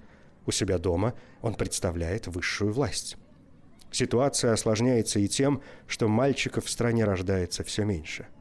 У 0.45 0.51
себя 0.51 0.77
дома 0.77 1.13
он 1.41 1.53
представляет 1.53 2.27
высшую 2.27 2.73
власть. 2.73 3.15
Ситуация 3.91 4.51
осложняется 4.53 5.19
и 5.19 5.27
тем, 5.27 5.61
что 5.87 6.07
мальчиков 6.07 6.65
в 6.65 6.69
стране 6.69 7.05
рождается 7.05 7.63
все 7.63 7.85
меньше– 7.85 8.27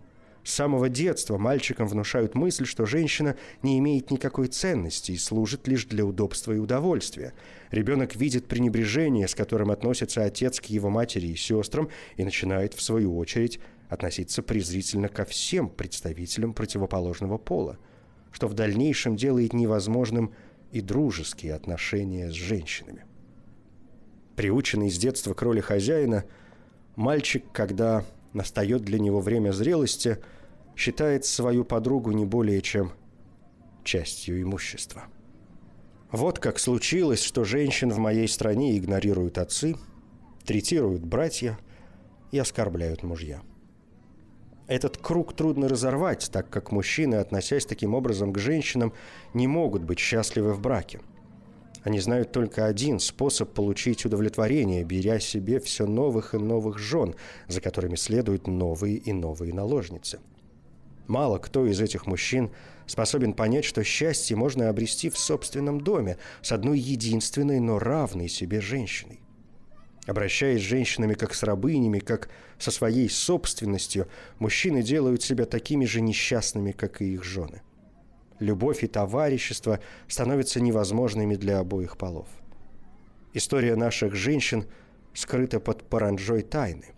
с 0.50 0.54
самого 0.54 0.88
детства 0.88 1.38
мальчикам 1.38 1.86
внушают 1.86 2.34
мысль, 2.34 2.66
что 2.66 2.84
женщина 2.84 3.36
не 3.62 3.78
имеет 3.78 4.10
никакой 4.10 4.48
ценности 4.48 5.12
и 5.12 5.16
служит 5.16 5.68
лишь 5.68 5.84
для 5.86 6.04
удобства 6.04 6.52
и 6.52 6.58
удовольствия. 6.58 7.34
Ребенок 7.70 8.16
видит 8.16 8.48
пренебрежение, 8.48 9.28
с 9.28 9.36
которым 9.36 9.70
относится 9.70 10.24
отец 10.24 10.60
к 10.60 10.64
его 10.64 10.90
матери 10.90 11.28
и 11.28 11.36
сестрам, 11.36 11.88
и 12.16 12.24
начинает, 12.24 12.74
в 12.74 12.82
свою 12.82 13.16
очередь, 13.16 13.60
относиться 13.88 14.42
презрительно 14.42 15.08
ко 15.08 15.24
всем 15.24 15.68
представителям 15.68 16.52
противоположного 16.52 17.38
пола, 17.38 17.78
что 18.32 18.48
в 18.48 18.54
дальнейшем 18.54 19.14
делает 19.14 19.52
невозможным 19.52 20.34
и 20.72 20.80
дружеские 20.80 21.54
отношения 21.54 22.28
с 22.28 22.34
женщинами. 22.34 23.04
Приученный 24.34 24.90
с 24.90 24.98
детства 24.98 25.32
к 25.32 25.42
роли 25.42 25.60
хозяина, 25.60 26.24
мальчик, 26.96 27.44
когда 27.52 28.04
настает 28.32 28.82
для 28.82 28.98
него 28.98 29.20
время 29.20 29.52
зрелости, 29.52 30.18
считает 30.80 31.26
свою 31.26 31.62
подругу 31.64 32.10
не 32.12 32.24
более 32.24 32.62
чем 32.62 32.92
частью 33.84 34.40
имущества. 34.40 35.04
Вот 36.10 36.38
как 36.38 36.58
случилось, 36.58 37.22
что 37.22 37.44
женщин 37.44 37.90
в 37.90 37.98
моей 37.98 38.26
стране 38.26 38.78
игнорируют 38.78 39.36
отцы, 39.36 39.76
третируют 40.44 41.04
братья 41.04 41.58
и 42.32 42.38
оскорбляют 42.38 43.02
мужья. 43.02 43.42
Этот 44.68 44.96
круг 44.96 45.36
трудно 45.36 45.68
разорвать, 45.68 46.30
так 46.32 46.48
как 46.48 46.72
мужчины, 46.72 47.16
относясь 47.16 47.66
таким 47.66 47.94
образом 47.94 48.32
к 48.32 48.38
женщинам, 48.38 48.94
не 49.34 49.46
могут 49.46 49.82
быть 49.82 49.98
счастливы 49.98 50.54
в 50.54 50.60
браке– 50.60 51.00
они 51.82 51.98
знают 51.98 52.30
только 52.32 52.66
один 52.66 52.98
способ 52.98 53.54
получить 53.54 54.04
удовлетворение, 54.04 54.84
беря 54.84 55.18
себе 55.18 55.60
все 55.60 55.86
новых 55.86 56.34
и 56.34 56.38
новых 56.38 56.78
жен, 56.78 57.14
за 57.48 57.60
которыми 57.60 57.96
следуют 57.96 58.46
новые 58.46 58.96
и 58.96 59.12
новые 59.12 59.54
наложницы. 59.54 60.20
Мало 61.10 61.38
кто 61.38 61.66
из 61.66 61.80
этих 61.80 62.06
мужчин 62.06 62.52
способен 62.86 63.32
понять, 63.32 63.64
что 63.64 63.82
счастье 63.82 64.36
можно 64.36 64.68
обрести 64.68 65.10
в 65.10 65.18
собственном 65.18 65.80
доме 65.80 66.18
с 66.40 66.52
одной 66.52 66.78
единственной, 66.78 67.58
но 67.58 67.80
равной 67.80 68.28
себе 68.28 68.60
женщиной. 68.60 69.18
Обращаясь 70.06 70.60
с 70.60 70.64
женщинами 70.64 71.14
как 71.14 71.34
с 71.34 71.42
рабынями, 71.42 71.98
как 71.98 72.30
со 72.60 72.70
своей 72.70 73.10
собственностью, 73.10 74.06
мужчины 74.38 74.84
делают 74.84 75.24
себя 75.24 75.46
такими 75.46 75.84
же 75.84 76.00
несчастными, 76.00 76.70
как 76.70 77.02
и 77.02 77.14
их 77.14 77.24
жены 77.24 77.62
любовь 78.38 78.84
и 78.84 78.86
товарищество 78.86 79.80
становятся 80.08 80.62
невозможными 80.62 81.34
для 81.34 81.58
обоих 81.58 81.98
полов. 81.98 82.26
История 83.34 83.76
наших 83.76 84.14
женщин 84.14 84.64
скрыта 85.12 85.60
под 85.60 85.82
паранджой 85.82 86.40
тайны. 86.40 86.94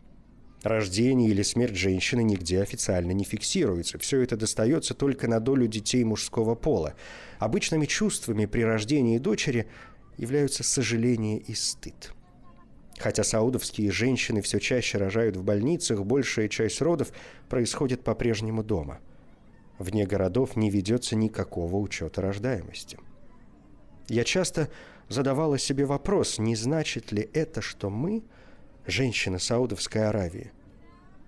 Рождение 0.63 1.31
или 1.31 1.43
смерть 1.43 1.75
женщины 1.75 2.23
нигде 2.23 2.63
официально 2.63 3.11
не 3.13 3.25
фиксируется. 3.25 3.99
Все 3.99 4.21
это 4.21 4.37
достается 4.37 4.95
только 4.95 5.29
на 5.29 5.41
долю 5.41 5.67
детей 5.67 6.05
мужского 6.05 6.55
пола. 6.55 6.95
Обычными 7.39 7.87
чувствами 7.87 8.47
при 8.47 8.63
рождении 8.63 9.19
дочери 9.19 9.67
являются 10.17 10.63
сожаление 10.63 11.39
и 11.39 11.55
стыд. 11.55 12.13
Хотя 12.99 13.25
саудовские 13.25 13.91
женщины 13.91 14.43
все 14.43 14.61
чаще 14.61 14.99
рожают 14.99 15.37
в 15.37 15.43
больницах, 15.43 16.05
большая 16.05 16.49
часть 16.49 16.81
родов 16.81 17.13
происходит 17.49 18.05
по-прежнему 18.05 18.63
дома– 18.63 19.01
вне 19.83 20.07
городов 20.07 20.57
не 20.57 20.71
ведется 20.71 21.17
никакого 21.17 21.77
учета 21.77 22.23
рождаемости. 22.23 22.99
Я 24.09 24.25
часто 24.25 24.69
задавала 25.09 25.59
себе 25.59 25.85
вопрос, 25.85 26.39
не 26.39 26.57
значит 26.57 27.13
ли 27.13 27.29
это, 27.33 27.61
что 27.61 27.91
мы, 27.91 28.23
женщины 28.87 29.39
Саудовской 29.39 30.09
Аравии, 30.09 30.53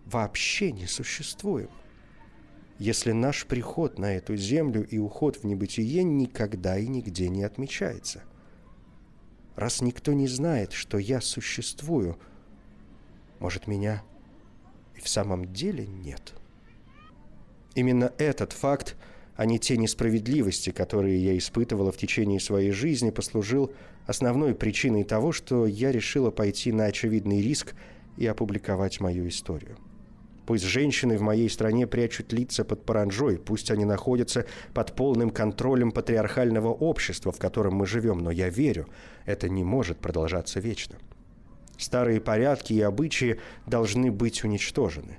вообще 0.06 0.72
не 0.72 0.86
существуем, 0.86 1.70
если 2.78 3.12
наш 3.12 3.46
приход 3.46 3.98
на 3.98 4.14
эту 4.14 4.36
землю 4.36 4.86
и 4.86 4.98
уход 4.98 5.36
в 5.36 5.44
небытие 5.44 6.02
никогда 6.02 6.78
и 6.78 6.86
нигде 6.86 7.28
не 7.28 7.44
отмечается. 7.44 8.22
Раз 9.56 9.80
никто 9.80 10.12
не 10.12 10.26
знает, 10.26 10.72
что 10.72 10.98
я 10.98 11.20
существую, 11.20 12.18
может, 13.38 13.66
меня 13.66 14.02
и 14.96 15.00
в 15.00 15.08
самом 15.08 15.52
деле 15.52 15.86
нет?» 15.86 16.34
Именно 17.74 18.12
этот 18.18 18.52
факт 18.52 18.96
а 19.36 19.46
не 19.46 19.58
те 19.58 19.76
несправедливости, 19.76 20.70
которые 20.70 21.22
я 21.22 21.36
испытывала 21.36 21.90
в 21.90 21.96
течение 21.96 22.40
своей 22.40 22.70
жизни, 22.70 23.10
послужил 23.10 23.72
основной 24.06 24.54
причиной 24.54 25.04
того, 25.04 25.32
что 25.32 25.66
я 25.66 25.92
решила 25.92 26.30
пойти 26.30 26.72
на 26.72 26.86
очевидный 26.86 27.42
риск 27.42 27.74
и 28.16 28.26
опубликовать 28.26 29.00
мою 29.00 29.28
историю. 29.28 29.76
Пусть 30.46 30.64
женщины 30.64 31.16
в 31.16 31.22
моей 31.22 31.48
стране 31.48 31.86
прячут 31.86 32.32
лица 32.32 32.64
под 32.64 32.84
паранжой, 32.84 33.38
пусть 33.38 33.70
они 33.70 33.86
находятся 33.86 34.44
под 34.74 34.94
полным 34.94 35.30
контролем 35.30 35.90
патриархального 35.90 36.68
общества, 36.68 37.32
в 37.32 37.38
котором 37.38 37.74
мы 37.74 37.86
живем, 37.86 38.18
но 38.18 38.30
я 38.30 38.50
верю, 38.50 38.86
это 39.24 39.48
не 39.48 39.64
может 39.64 39.98
продолжаться 39.98 40.60
вечно. 40.60 40.96
Старые 41.78 42.20
порядки 42.20 42.74
и 42.74 42.80
обычаи 42.80 43.40
должны 43.66 44.12
быть 44.12 44.44
уничтожены. 44.44 45.18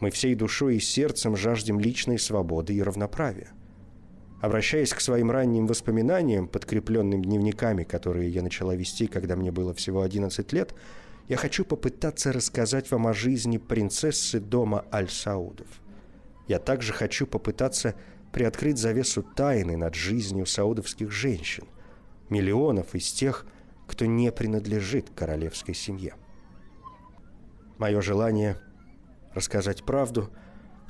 Мы 0.00 0.10
всей 0.10 0.34
душой 0.34 0.76
и 0.76 0.80
сердцем 0.80 1.36
жаждем 1.36 1.78
личной 1.78 2.18
свободы 2.18 2.74
и 2.74 2.82
равноправия. 2.82 3.52
Обращаясь 4.42 4.92
к 4.92 5.00
своим 5.00 5.30
ранним 5.30 5.66
воспоминаниям, 5.66 6.48
подкрепленным 6.48 7.22
дневниками, 7.22 7.84
которые 7.84 8.28
я 8.28 8.42
начала 8.42 8.74
вести, 8.74 9.06
когда 9.06 9.36
мне 9.36 9.50
было 9.50 9.72
всего 9.72 10.02
11 10.02 10.52
лет– 10.52 10.74
я 11.28 11.36
хочу 11.36 11.64
попытаться 11.64 12.32
рассказать 12.32 12.90
вам 12.90 13.06
о 13.06 13.14
жизни 13.14 13.58
принцессы 13.58 14.40
дома 14.40 14.84
Аль-Саудов. 14.92 15.68
Я 16.48 16.58
также 16.58 16.92
хочу 16.92 17.26
попытаться 17.26 17.94
приоткрыть 18.32 18.78
завесу 18.78 19.22
тайны 19.22 19.76
над 19.76 19.94
жизнью 19.94 20.46
саудовских 20.46 21.10
женщин, 21.10 21.64
миллионов 22.28 22.94
из 22.94 23.12
тех, 23.12 23.46
кто 23.86 24.04
не 24.04 24.32
принадлежит 24.32 25.10
королевской 25.14 25.74
семье. 25.74 26.14
Мое 27.78 28.00
желание 28.00 28.58
рассказать 29.32 29.84
правду 29.84 30.30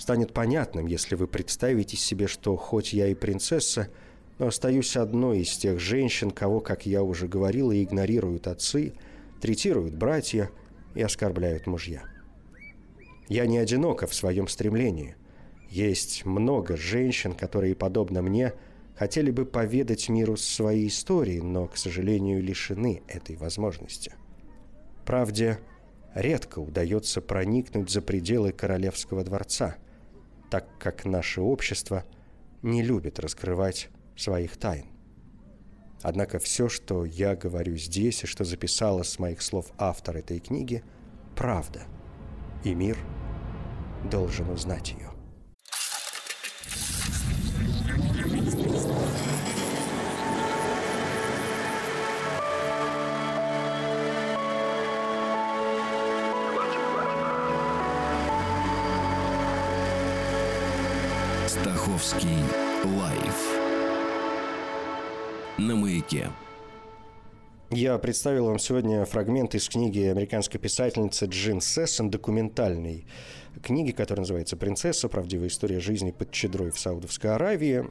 станет 0.03 0.33
понятным, 0.33 0.87
если 0.87 1.15
вы 1.15 1.27
представите 1.27 1.97
себе, 1.97 2.27
что 2.27 2.57
хоть 2.57 2.93
я 2.93 3.09
и 3.09 3.15
принцесса, 3.15 3.89
но 4.39 4.49
остаюсь 4.49 4.97
одной 4.97 5.41
из 5.41 5.57
тех 5.57 5.79
женщин, 5.81 6.31
кого, 6.31 6.61
как 6.61 6.87
я 6.87 7.03
уже 7.03 7.27
говорила, 7.29 7.73
игнорируют 7.83 8.47
отцы– 8.47 8.93
третируют 9.43 9.95
братья 9.95 10.51
и 10.95 11.03
оскорбляют 11.03 11.67
мужья. 11.67 12.05
Я 13.29 13.45
не 13.47 13.59
одинока 13.59 14.07
в 14.07 14.15
своем 14.15 14.47
стремлении. 14.47 15.17
Есть 15.69 16.25
много 16.25 16.77
женщин, 16.77 17.33
которые, 17.33 17.75
подобно 17.75 18.23
мне, 18.23 18.53
хотели 18.95 19.33
бы 19.33 19.45
поведать 19.45 20.09
миру 20.09 20.37
свои 20.37 20.87
истории, 20.87 21.41
но, 21.41 21.67
к 21.67 21.77
сожалению, 21.77 22.41
лишены 22.41 23.03
этой 23.09 23.35
возможности. 23.35 24.15
Правде 25.05 25.59
редко 26.15 26.61
удается 26.61 27.21
проникнуть 27.21 27.91
за 27.91 28.01
пределы 28.01 28.53
королевского 28.53 29.25
дворца, 29.25 29.77
так 30.53 30.67
как 30.79 31.07
наше 31.07 31.41
общество 31.41 32.05
не 32.61 32.83
любит 32.83 33.19
раскрывать 33.19 33.89
своих 34.17 34.59
тайн. 34.59 34.85
Однако 36.03 36.39
все, 36.39 36.69
что 36.69 37.07
я 37.07 37.35
говорю 37.35 37.79
здесь 37.79 38.23
и 38.25 38.27
что 38.27 38.45
записала 38.45 39.03
с 39.03 39.19
моих 39.19 39.41
слов 39.41 39.73
автор 39.79 40.19
этой 40.19 40.41
книги, 40.41 40.85
правда. 41.35 41.85
И 42.65 42.75
мир 42.75 42.99
должен 44.11 44.51
узнать 44.51 44.91
ее. 44.91 45.12
Стаховский 62.13 62.45
лайф 62.85 63.59
на 65.57 65.77
маяке. 65.77 66.29
Я 67.71 67.97
представил 67.97 68.47
вам 68.47 68.59
сегодня 68.59 69.07
фрагмент 69.07 69.55
из 69.55 69.67
книги 69.67 70.01
американской 70.01 70.61
писательницы 70.61 71.25
Джин 71.25 71.63
Сессон, 71.63 72.11
документальной 72.11 73.07
книги, 73.63 73.93
которая 73.93 74.23
называется 74.23 74.57
«Принцесса. 74.59 75.09
Правдивая 75.09 75.49
история 75.49 75.81
жизни 75.81 76.11
под 76.11 76.31
чедрой 76.33 76.71
в 76.71 76.79
Саудовской 76.79 77.35
Аравии». 77.35 77.85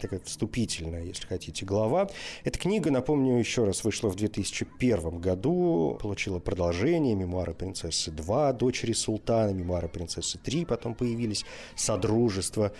Такая 0.00 0.20
вступительная, 0.20 1.04
если 1.04 1.26
хотите, 1.26 1.66
глава. 1.66 2.08
Эта 2.44 2.58
книга, 2.58 2.90
напомню, 2.90 3.38
еще 3.38 3.64
раз 3.64 3.84
вышла 3.84 4.08
в 4.08 4.16
2001 4.16 5.20
году, 5.20 5.98
получила 6.00 6.38
продолжение 6.38 7.14
«Мемуары 7.14 7.52
принцессы 7.52 8.10
2», 8.10 8.54
«Дочери 8.54 8.92
султана», 8.92 9.50
«Мемуары 9.52 9.88
принцессы 9.88 10.38
3», 10.38 10.64
потом 10.64 10.94
появились 10.94 11.44
«Содружество 11.76 12.72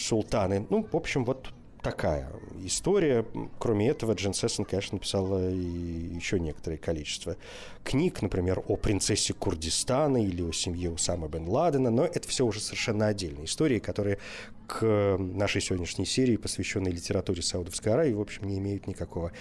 султаны». 0.00 0.66
Ну, 0.70 0.86
в 0.90 0.96
общем, 0.96 1.24
вот 1.24 1.52
такая 1.82 2.30
история. 2.64 3.24
Кроме 3.58 3.88
этого, 3.88 4.12
Джен 4.12 4.34
Сессон, 4.34 4.64
конечно, 4.64 4.96
написала 4.96 5.38
еще 5.48 6.38
некоторое 6.38 6.76
количество 6.76 7.36
книг, 7.84 8.22
например, 8.22 8.62
о 8.66 8.76
принцессе 8.76 9.32
Курдистана 9.32 10.22
или 10.22 10.42
о 10.42 10.52
семье 10.52 10.90
Усама 10.90 11.28
бен 11.28 11.48
Ладена, 11.48 11.90
но 11.90 12.04
это 12.04 12.28
все 12.28 12.44
уже 12.44 12.60
совершенно 12.60 13.06
отдельные 13.06 13.46
истории, 13.46 13.78
которые 13.78 14.18
к 14.66 15.16
нашей 15.18 15.60
сегодняшней 15.60 16.06
серии, 16.06 16.36
посвященной 16.36 16.92
литературе 16.92 17.42
Саудовской 17.42 17.92
Аравии, 17.92 18.12
в 18.12 18.20
общем, 18.20 18.46
не 18.46 18.58
имеют 18.58 18.86
никакого 18.86 19.32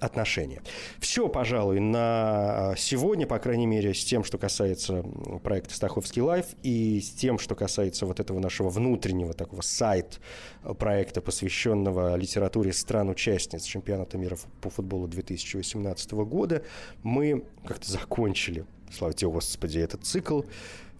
отношения. 0.00 0.62
Все, 0.98 1.28
пожалуй, 1.28 1.80
на 1.80 2.74
сегодня, 2.76 3.26
по 3.26 3.38
крайней 3.38 3.66
мере, 3.66 3.94
с 3.94 4.04
тем, 4.04 4.24
что 4.24 4.38
касается 4.38 5.04
проекта 5.42 5.74
«Стаховский 5.74 6.22
лайф» 6.22 6.46
и 6.62 7.00
с 7.00 7.10
тем, 7.10 7.38
что 7.38 7.54
касается 7.54 8.06
вот 8.06 8.20
этого 8.20 8.38
нашего 8.38 8.68
внутреннего 8.68 9.34
такого 9.34 9.60
сайт-проекта, 9.60 11.20
посвященного 11.20 12.16
литературе 12.16 12.72
стран-участниц 12.72 13.64
чемпионата 13.64 14.18
мира 14.18 14.36
по 14.60 14.70
футболу 14.70 15.08
2018 15.08 16.12
года, 16.12 16.62
мы 17.02 17.44
как-то 17.64 17.90
закончили, 17.90 18.64
слава 18.90 19.14
тебе, 19.14 19.30
Господи, 19.30 19.78
этот 19.78 20.04
цикл. 20.04 20.42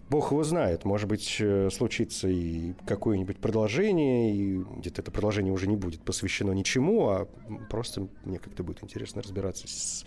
Бог 0.09 0.31
его 0.31 0.43
знает, 0.43 0.85
может 0.85 1.07
быть, 1.07 1.37
э, 1.39 1.69
случится 1.71 2.27
и 2.27 2.73
какое-нибудь 2.87 3.37
продолжение, 3.37 4.35
и 4.35 4.57
где-то 4.77 5.01
это 5.01 5.11
продолжение 5.11 5.53
уже 5.53 5.67
не 5.67 5.75
будет 5.75 6.01
посвящено 6.03 6.51
ничему, 6.51 7.09
а 7.09 7.27
просто 7.69 8.07
мне 8.23 8.39
как-то 8.39 8.63
будет 8.63 8.83
интересно 8.83 9.21
разбираться 9.21 9.67
с 9.67 10.05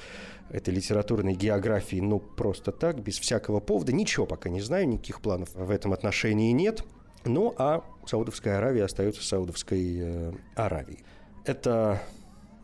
этой 0.51 0.75
литературной 0.75 1.35
географией, 1.35 2.03
ну, 2.03 2.19
просто 2.19 2.73
так, 2.73 3.01
без 3.01 3.19
всякого 3.19 3.61
повода. 3.61 3.93
Ничего 3.93 4.27
пока 4.27 4.49
не 4.49 4.61
знаю, 4.61 4.89
никаких 4.89 5.21
планов 5.21 5.55
в 5.55 5.71
этом 5.71 5.93
отношении 5.93 6.51
нет. 6.51 6.85
Ну, 7.25 7.55
а 7.57 7.85
Саудовская 8.05 8.59
Аравия 8.59 8.85
остается 8.85 9.23
Саудовской 9.23 9.99
э, 10.01 10.33
Аравией. 10.57 11.05
Это 11.45 12.03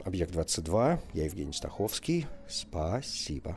«Объект-22». 0.05 0.99
Я 1.15 1.25
Евгений 1.25 1.53
Стаховский. 1.53 2.27
Спасибо. 2.49 3.57